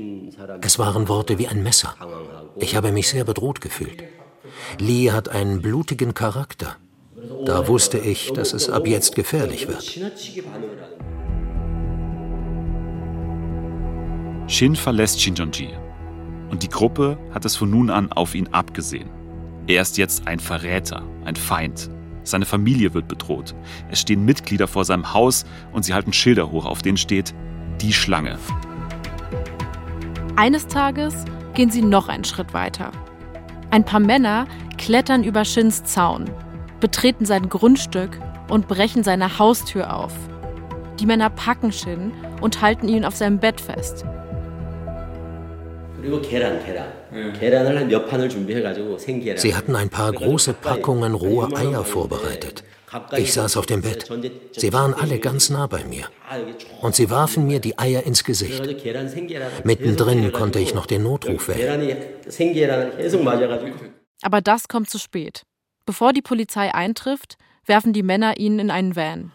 Es 0.61 0.79
waren 0.79 1.09
Worte 1.09 1.39
wie 1.39 1.49
ein 1.49 1.63
Messer. 1.63 1.95
Ich 2.59 2.77
habe 2.77 2.93
mich 2.93 3.09
sehr 3.09 3.25
bedroht 3.25 3.61
gefühlt. 3.61 4.05
Lee 4.79 5.11
hat 5.11 5.29
einen 5.29 5.63
blutigen 5.63 6.15
Charakter. 6.15 6.77
Da 7.45 7.69
wusste 7.69 7.99
ich, 7.99 8.33
dass 8.33 8.53
es 8.53 8.69
ab 8.69 8.87
jetzt 8.87 9.15
gefährlich 9.15 9.69
wird. 9.69 9.83
Shin 14.47 14.77
verlässt 14.77 15.21
Shinjonji. 15.21 15.71
Und 16.51 16.63
die 16.63 16.69
Gruppe 16.69 17.19
hat 17.33 17.45
es 17.45 17.57
von 17.57 17.71
nun 17.71 17.91
an 17.91 18.13
auf 18.13 18.35
ihn 18.35 18.49
abgesehen. 18.49 19.09
Er 19.67 19.83
ist 19.83 19.99
jetzt 19.99 20.27
ein 20.27 20.41
Verräter, 20.41 21.05
ein 21.25 21.37
Feind. 21.37 21.91
Seine 22.31 22.47
Familie 22.47 22.95
wird 22.95 23.09
bedroht. 23.09 23.55
Es 23.90 24.01
stehen 24.01 24.25
Mitglieder 24.25 24.69
vor 24.69 24.85
seinem 24.85 25.12
Haus 25.12 25.45
und 25.73 25.85
sie 25.85 25.95
halten 25.95 26.12
Schilder 26.12 26.51
hoch, 26.51 26.64
auf 26.64 26.83
denen 26.83 26.97
steht 26.97 27.35
Die 27.81 27.93
Schlange. 27.93 28.38
Eines 30.37 30.66
Tages 30.69 31.25
gehen 31.55 31.71
sie 31.71 31.83
noch 31.83 32.09
einen 32.09 32.25
Schritt 32.25 32.55
weiter. 32.55 32.93
Ein 33.71 33.85
paar 33.85 34.01
Männer 34.01 34.47
klettern 34.79 35.25
über 35.25 35.45
Shins 35.45 35.85
Zaun, 35.85 36.31
betreten 36.81 37.27
sein 37.27 37.49
Grundstück 37.49 38.19
und 38.49 38.66
brechen 38.66 39.05
seine 39.05 39.38
Haustür 39.38 39.95
auf. 39.95 40.12
Die 40.99 41.07
Männer 41.07 41.31
packen 41.31 41.73
Shin 41.73 42.12
und 42.40 42.62
halten 42.62 42.88
ihn 42.88 43.05
auf 43.05 43.16
seinem 43.16 43.38
Bett 43.38 43.61
fest. 43.61 44.05
Sie 49.37 49.55
hatten 49.55 49.77
ein 49.77 49.89
paar 49.89 50.13
große 50.13 50.55
Packungen 50.55 51.15
rohe 51.15 51.57
Eier 51.57 51.85
vorbereitet. 51.85 52.65
Ich 53.17 53.33
saß 53.33 53.57
auf 53.57 53.67
dem 53.67 53.83
Bett. 53.83 54.11
Sie 54.53 54.73
waren 54.73 54.95
alle 54.95 55.19
ganz 55.19 55.49
nah 55.51 55.67
bei 55.67 55.85
mir. 55.85 56.07
Und 56.81 56.97
sie 56.97 57.09
warfen 57.09 57.47
mir 57.47 57.61
die 57.61 57.79
Eier 57.79 58.03
ins 58.05 58.25
Gesicht. 58.25 58.63
Mittendrin 59.65 60.33
konnte 60.33 60.59
ich 60.59 60.75
noch 60.75 60.87
den 60.87 61.05
Notruf 61.05 61.49
wählen. 61.49 61.93
Aber 64.23 64.41
das 64.41 64.69
kommt 64.69 64.91
zu 64.91 64.99
spät. 64.99 65.43
Bevor 65.87 66.13
die 66.13 66.23
Polizei 66.23 66.75
eintrifft, 66.75 67.37
werfen 67.67 67.93
die 67.93 68.03
Männer 68.03 68.39
ihn 68.39 68.59
in 68.59 68.71
einen 68.71 68.97
Van. 68.97 69.33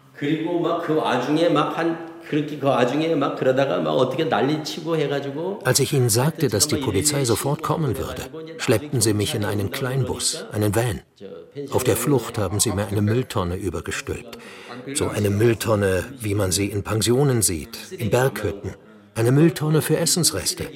Als 5.64 5.80
ich 5.80 5.92
ihnen 5.92 6.08
sagte, 6.08 6.48
dass 6.48 6.66
die 6.68 6.76
Polizei 6.76 7.24
sofort 7.24 7.62
kommen 7.62 7.96
würde, 7.98 8.22
schleppten 8.58 9.00
sie 9.00 9.14
mich 9.14 9.34
in 9.34 9.44
einen 9.44 9.70
Kleinbus, 9.70 10.44
einen 10.52 10.74
Van. 10.74 11.00
Auf 11.70 11.84
der 11.84 11.96
Flucht 11.96 12.38
haben 12.38 12.60
sie 12.60 12.72
mir 12.72 12.86
eine 12.86 13.02
Mülltonne 13.02 13.56
übergestülpt. 13.56 14.38
So 14.94 15.08
eine 15.08 15.30
Mülltonne, 15.30 16.04
wie 16.20 16.34
man 16.34 16.52
sie 16.52 16.66
in 16.66 16.82
Pensionen 16.82 17.42
sieht, 17.42 17.92
in 17.92 18.10
Berghütten. 18.10 18.74
Eine 19.14 19.32
Mülltonne 19.32 19.80
für 19.80 19.96
Essensreste. 19.96 20.66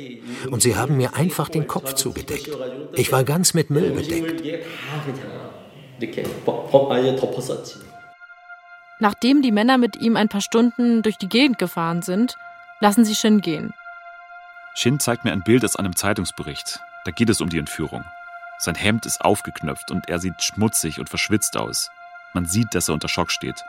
Und 0.50 0.62
sie 0.62 0.76
haben 0.76 0.96
mir 0.96 1.14
einfach 1.14 1.48
den 1.48 1.66
Kopf 1.66 1.94
zugedeckt. 1.94 2.50
Ich 2.94 3.12
war 3.12 3.24
ganz 3.24 3.54
mit 3.54 3.70
Müll 3.70 3.90
bedeckt. 3.90 4.42
Nachdem 9.00 9.40
die 9.40 9.50
Männer 9.50 9.78
mit 9.78 9.96
ihm 9.96 10.16
ein 10.16 10.28
paar 10.28 10.42
Stunden 10.42 11.02
durch 11.02 11.16
die 11.16 11.28
Gegend 11.28 11.58
gefahren 11.58 12.02
sind, 12.02 12.36
lassen 12.80 13.04
sie 13.04 13.14
Shin 13.14 13.40
gehen. 13.40 13.72
Shin 14.74 15.00
zeigt 15.00 15.24
mir 15.24 15.32
ein 15.32 15.42
Bild 15.42 15.64
aus 15.64 15.76
einem 15.76 15.96
Zeitungsbericht. 15.96 16.80
Da 17.06 17.10
geht 17.10 17.30
es 17.30 17.40
um 17.40 17.48
die 17.48 17.58
Entführung. 17.58 18.04
Sein 18.58 18.74
Hemd 18.74 19.06
ist 19.06 19.22
aufgeknöpft 19.22 19.90
und 19.90 20.10
er 20.10 20.18
sieht 20.18 20.42
schmutzig 20.42 21.00
und 21.00 21.08
verschwitzt 21.08 21.56
aus. 21.56 21.90
Man 22.34 22.44
sieht, 22.44 22.74
dass 22.74 22.88
er 22.88 22.94
unter 22.94 23.08
Schock 23.08 23.30
steht. 23.30 23.64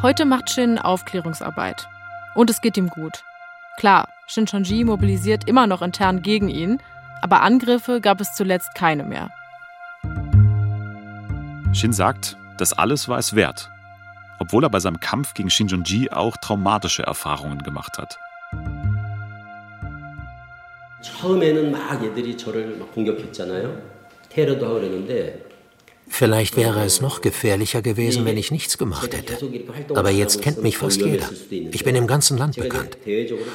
Heute 0.00 0.24
macht 0.24 0.50
Shin 0.50 0.78
Aufklärungsarbeit. 0.78 1.86
Und 2.34 2.48
es 2.48 2.62
geht 2.62 2.78
ihm 2.78 2.88
gut. 2.88 3.24
Klar, 3.76 4.08
Shin 4.26 4.46
Chonji 4.46 4.84
mobilisiert 4.84 5.46
immer 5.46 5.66
noch 5.66 5.82
intern 5.82 6.22
gegen 6.22 6.48
ihn, 6.48 6.80
aber 7.20 7.42
Angriffe 7.42 8.00
gab 8.00 8.22
es 8.22 8.34
zuletzt 8.34 8.74
keine 8.74 9.04
mehr. 9.04 9.30
Shin 11.74 11.92
sagt, 11.92 12.36
das 12.62 12.72
alles 12.72 13.08
war 13.08 13.18
es 13.18 13.34
wert, 13.34 13.72
obwohl 14.38 14.62
er 14.62 14.70
bei 14.70 14.78
seinem 14.78 15.00
Kampf 15.00 15.34
gegen 15.34 15.50
Shinjonji 15.50 16.10
auch 16.10 16.36
traumatische 16.36 17.02
Erfahrungen 17.02 17.58
gemacht 17.64 17.98
hat. 17.98 18.20
Vielleicht 26.14 26.58
wäre 26.58 26.84
es 26.84 27.00
noch 27.00 27.22
gefährlicher 27.22 27.80
gewesen, 27.80 28.26
wenn 28.26 28.36
ich 28.36 28.50
nichts 28.50 28.76
gemacht 28.76 29.16
hätte. 29.16 29.38
Aber 29.94 30.10
jetzt 30.10 30.42
kennt 30.42 30.62
mich 30.62 30.76
fast 30.76 31.00
jeder. 31.00 31.30
Ich 31.50 31.84
bin 31.84 31.96
im 31.96 32.06
ganzen 32.06 32.36
Land 32.36 32.56
bekannt. 32.56 32.98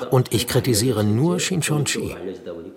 Und 0.10 0.34
ich 0.34 0.48
kritisiere 0.48 1.04
nur 1.04 1.40
Shinchonchi. 1.40 2.16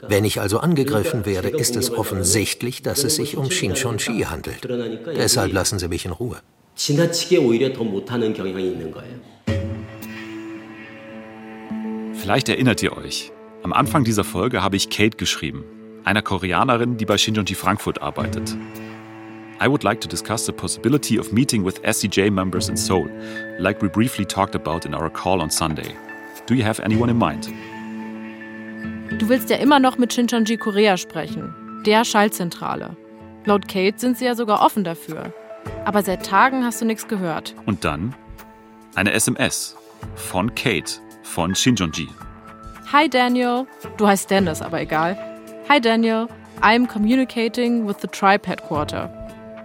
Wenn 0.06 0.26
ich 0.26 0.38
also 0.38 0.58
angegriffen 0.58 1.24
werde, 1.24 1.48
ist 1.48 1.76
es 1.76 1.90
offensichtlich, 1.90 2.82
dass 2.82 3.04
es 3.04 3.16
sich 3.16 3.38
um 3.38 3.50
Shinchonchi 3.50 4.26
handelt. 4.28 4.68
Deshalb 5.16 5.54
lassen 5.54 5.78
Sie 5.78 5.88
mich 5.88 6.04
in 6.04 6.12
Ruhe. 6.12 6.36
Vielleicht 12.14 12.48
erinnert 12.50 12.82
ihr 12.82 12.96
euch. 12.98 13.32
Am 13.62 13.72
Anfang 13.72 14.04
dieser 14.04 14.24
Folge 14.24 14.62
habe 14.62 14.76
ich 14.76 14.90
Kate 14.90 15.16
geschrieben, 15.16 15.64
einer 16.04 16.20
Koreanerin, 16.20 16.98
die 16.98 17.06
bei 17.06 17.16
Shinjonji 17.16 17.54
Frankfurt 17.54 18.02
arbeitet. 18.02 18.54
I 19.62 19.68
would 19.68 19.84
like 19.84 20.00
to 20.00 20.08
discuss 20.08 20.46
the 20.46 20.54
possibility 20.54 21.18
of 21.18 21.34
meeting 21.34 21.62
with 21.62 21.82
SCJ 21.82 22.32
members 22.32 22.70
in 22.70 22.78
Seoul, 22.78 23.10
like 23.58 23.82
we 23.82 23.88
briefly 23.88 24.24
talked 24.24 24.54
about 24.54 24.86
in 24.86 24.94
our 24.94 25.10
call 25.10 25.42
on 25.42 25.50
Sunday. 25.50 25.94
Do 26.46 26.54
you 26.54 26.64
have 26.64 26.80
anyone 26.80 27.10
in 27.10 27.18
mind? 27.18 27.52
Du 29.18 29.28
willst 29.28 29.50
ja 29.50 29.58
immer 29.58 29.78
noch 29.78 29.98
mit 29.98 30.14
Shincheonji 30.14 30.56
Korea 30.56 30.96
sprechen, 30.96 31.52
der 31.84 32.06
Schallzentrale. 32.06 32.96
Laut 33.44 33.68
Kate 33.68 33.98
sind 33.98 34.16
sie 34.16 34.24
ja 34.24 34.34
sogar 34.34 34.64
offen 34.64 34.82
dafür. 34.82 35.30
Aber 35.84 36.02
seit 36.02 36.24
Tagen 36.24 36.64
hast 36.64 36.80
du 36.80 36.86
nichts 36.86 37.06
gehört. 37.06 37.54
Und 37.66 37.84
dann 37.84 38.14
eine 38.94 39.12
SMS 39.12 39.76
von 40.14 40.54
Kate 40.54 41.02
von 41.22 41.54
Shincheonji. 41.54 42.08
Hi 42.90 43.10
Daniel. 43.10 43.66
Du 43.98 44.06
heißt 44.06 44.30
Dennis, 44.30 44.62
aber 44.62 44.80
egal. 44.80 45.18
Hi 45.68 45.78
Daniel. 45.78 46.28
I'm 46.62 46.86
communicating 46.86 47.86
with 47.86 47.96
the 48.00 48.08
tribe 48.08 48.46
headquarter. 48.46 49.19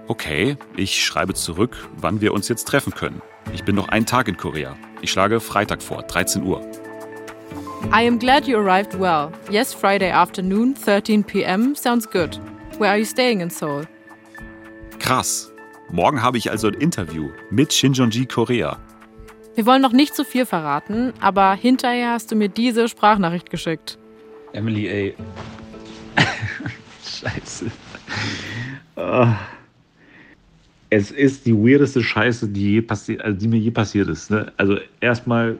Okay, 0.08 0.56
ich 0.78 1.04
schreibe 1.04 1.34
zurück, 1.34 1.76
wann 1.98 2.22
wir 2.22 2.34
uns 2.34 2.48
jetzt 2.48 2.66
treffen 2.66 2.94
können. 2.94 3.24
Ich 3.54 3.64
bin 3.64 3.76
noch 3.76 3.90
einen 3.90 4.06
Tag 4.06 4.28
in 4.28 4.38
Korea. 4.38 4.76
Ich 5.02 5.12
schlage 5.12 5.40
Freitag 5.40 5.82
vor, 5.82 6.04
13 6.04 6.44
Uhr. 6.44 6.62
I 7.92 8.08
am 8.08 8.20
glad 8.20 8.48
you 8.48 8.58
arrived 8.58 9.00
well. 9.00 9.32
Yes, 9.50 9.74
Friday 9.74 10.12
afternoon, 10.12 10.76
13 10.76 11.24
p.m. 11.24 11.76
sounds 11.76 12.08
good. 12.08 12.40
Where 12.78 12.90
are 12.90 13.00
you 13.00 13.06
staying 13.06 13.42
in 13.42 13.50
Seoul? 13.50 13.88
Krass. 15.00 15.52
Morgen 15.90 16.22
habe 16.22 16.38
ich 16.38 16.52
also 16.52 16.68
ein 16.68 16.76
Interview 16.76 17.30
mit 17.50 17.74
Shinjonji 17.74 18.28
Korea. 18.28 18.78
Wir 19.56 19.66
wollen 19.66 19.82
noch 19.82 19.92
nicht 19.92 20.16
zu 20.16 20.24
viel 20.24 20.46
verraten, 20.46 21.14
aber 21.20 21.56
hinterher 21.56 22.12
hast 22.12 22.32
du 22.32 22.36
mir 22.36 22.50
diese 22.50 22.88
Sprachnachricht 22.90 23.50
geschickt. 23.50 23.98
Emily, 24.54 24.88
ey. 24.88 25.16
Scheiße. 27.04 27.72
Oh 28.98 29.28
es 30.90 31.12
ist 31.12 31.46
die 31.46 31.54
weirdeste 31.54 32.04
Scheiße, 32.04 32.48
die, 32.50 32.82
passi 32.82 33.18
also 33.20 33.38
die 33.38 33.48
mir 33.48 33.58
je 33.58 33.72
passiert 33.72 34.08
ist. 34.10 34.30
Ne? 34.30 34.52
Also 34.58 34.78
erstmal 35.02 35.58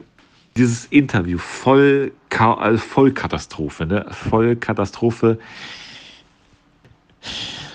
dieses 0.56 0.86
Interview, 0.86 1.38
voll, 1.38 2.12
also 2.30 2.78
voll 2.78 3.12
Katastrophe, 3.12 3.86
ne? 3.86 4.06
voll 4.10 4.56
Katastrophe. 4.56 5.38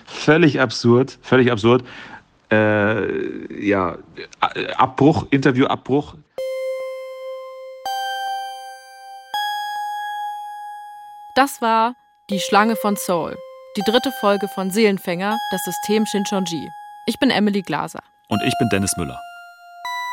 Völlig 0.06 0.60
absurd, 0.60 1.18
völlig 1.22 1.52
absurd. 1.52 1.84
Äh, 2.52 3.64
ja, 3.66 3.98
Abbruch, 4.78 5.28
Interviewabbruch. 5.30 6.16
Das 11.36 11.62
war 11.62 11.96
Die 12.30 12.40
Schlange 12.40 12.76
von 12.78 12.96
Seoul, 12.96 13.36
die 13.76 13.82
dritte 13.82 14.12
Folge 14.22 14.48
von 14.48 14.72
Seelenfänger, 14.72 15.38
das 15.52 15.64
System 15.66 16.06
Shinchonji. 16.06 16.70
Ich 17.08 17.18
bin 17.20 17.32
Emily 17.32 17.62
Glaser. 17.64 18.04
Und 18.30 18.44
ich 18.44 18.54
bin 18.60 18.70
Dennis 18.70 18.96
Müller. 18.96 19.20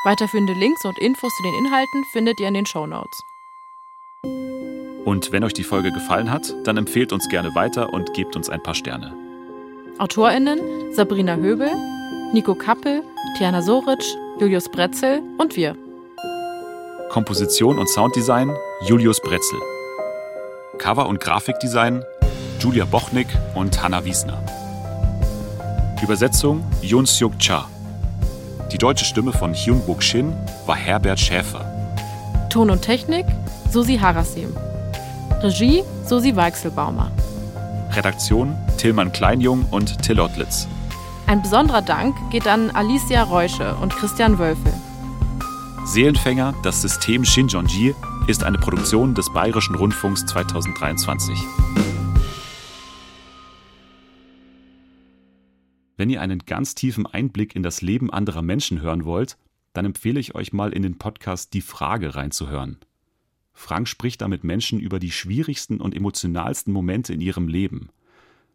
Weiterführende 0.04 0.54
Links 0.54 0.84
und 0.84 0.98
Infos 0.98 1.32
zu 1.36 1.42
den 1.42 1.54
Inhalten 1.54 2.04
findet 2.12 2.40
ihr 2.40 2.48
in 2.48 2.54
den 2.54 2.66
Show 2.66 2.86
Notes. 2.86 3.20
Und 5.04 5.30
wenn 5.32 5.44
euch 5.44 5.52
die 5.52 5.64
Folge 5.64 5.92
gefallen 5.92 6.30
hat, 6.30 6.54
dann 6.64 6.76
empfehlt 6.76 7.12
uns 7.12 7.28
gerne 7.28 7.54
weiter 7.54 7.92
und 7.92 8.14
gebt 8.14 8.36
uns 8.36 8.48
ein 8.48 8.62
paar 8.62 8.74
Sterne. 8.74 9.14
AutorInnen 9.98 10.94
Sabrina 10.94 11.36
Höbel, 11.36 11.70
Nico 12.32 12.54
Kappel, 12.54 13.02
Tiana 13.36 13.60
Soric, 13.60 14.02
Julius 14.38 14.70
Bretzel 14.70 15.22
und 15.38 15.56
wir. 15.56 15.76
Komposition 17.10 17.78
und 17.78 17.88
Sounddesign 17.88 18.54
Julius 18.86 19.20
Bretzel. 19.20 19.60
Cover- 20.78 21.08
und 21.08 21.20
Grafikdesign 21.20 22.02
Julia 22.60 22.84
Bochnik 22.84 23.28
und 23.54 23.82
Hanna 23.82 24.04
Wiesner. 24.04 24.42
Übersetzung 26.02 26.64
Yoon 26.80 27.06
Seok 27.06 27.38
Cha. 27.38 27.66
Die 28.72 28.78
deutsche 28.78 29.04
Stimme 29.04 29.32
von 29.32 29.54
Hyun 29.54 29.80
Buk 29.80 30.02
Shin 30.02 30.32
war 30.66 30.76
Herbert 30.76 31.18
Schäfer. 31.18 31.64
Ton 32.50 32.70
und 32.70 32.82
Technik 32.82 33.26
Susi 33.70 33.96
Harasim. 33.98 34.56
Regie 35.42 35.82
Susi 36.04 36.34
Weichselbaumer. 36.36 37.10
Redaktion 37.92 38.54
Tillmann 38.76 39.12
Kleinjung 39.12 39.66
und 39.70 40.02
Till 40.02 40.20
Ottlitz. 40.20 40.68
Ein 41.26 41.42
besonderer 41.42 41.82
Dank 41.82 42.14
geht 42.30 42.46
an 42.46 42.70
Alicia 42.70 43.22
Reusche 43.24 43.74
und 43.76 43.94
Christian 43.94 44.38
Wölfel. 44.38 44.72
Seelenfänger, 45.84 46.54
das 46.62 46.82
System 46.82 47.24
Shinjonji, 47.24 47.94
ist 48.26 48.44
eine 48.44 48.58
Produktion 48.58 49.14
des 49.14 49.32
Bayerischen 49.32 49.74
Rundfunks 49.74 50.26
2023. 50.26 51.38
Wenn 55.98 56.10
ihr 56.10 56.20
einen 56.20 56.38
ganz 56.46 56.76
tiefen 56.76 57.06
Einblick 57.06 57.56
in 57.56 57.64
das 57.64 57.82
Leben 57.82 58.12
anderer 58.12 58.40
Menschen 58.40 58.80
hören 58.80 59.04
wollt, 59.04 59.36
dann 59.72 59.84
empfehle 59.84 60.20
ich 60.20 60.36
euch 60.36 60.52
mal 60.52 60.72
in 60.72 60.82
den 60.82 60.96
Podcast 60.96 61.54
Die 61.54 61.60
Frage 61.60 62.14
reinzuhören. 62.14 62.78
Frank 63.52 63.88
spricht 63.88 64.20
da 64.20 64.28
mit 64.28 64.44
Menschen 64.44 64.78
über 64.78 65.00
die 65.00 65.10
schwierigsten 65.10 65.80
und 65.80 65.96
emotionalsten 65.96 66.72
Momente 66.72 67.12
in 67.12 67.20
ihrem 67.20 67.48
Leben. 67.48 67.88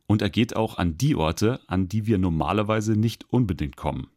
Und 0.08 0.22
er 0.22 0.30
geht 0.30 0.56
auch 0.56 0.78
an 0.78 0.98
die 0.98 1.16
Orte, 1.16 1.60
an 1.68 1.90
die 1.90 2.08
wir 2.08 2.18
normalerweise 2.18 2.94
nicht 2.94 3.26
unbedingt 3.30 3.76
kommen. 3.76 4.08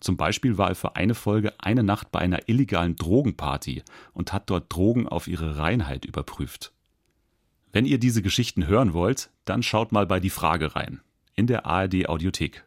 Zum 0.00 0.16
Beispiel 0.16 0.58
war 0.58 0.70
er 0.70 0.74
für 0.74 0.96
eine 0.96 1.14
Folge 1.14 1.54
eine 1.60 1.84
Nacht 1.84 2.10
bei 2.10 2.18
einer 2.18 2.48
illegalen 2.48 2.96
Drogenparty 2.96 3.84
und 4.12 4.32
hat 4.32 4.50
dort 4.50 4.74
Drogen 4.74 5.06
auf 5.06 5.28
ihre 5.28 5.56
Reinheit 5.56 6.04
überprüft. 6.04 6.72
Wenn 7.70 7.86
ihr 7.86 8.00
diese 8.00 8.22
Geschichten 8.22 8.66
hören 8.66 8.92
wollt, 8.92 9.30
dann 9.44 9.62
schaut 9.62 9.92
mal 9.92 10.06
bei 10.06 10.18
Die 10.18 10.30
Frage 10.30 10.74
rein 10.74 11.00
in 11.36 11.46
der 11.46 11.66
ARD 11.66 12.08
Audiothek. 12.08 12.64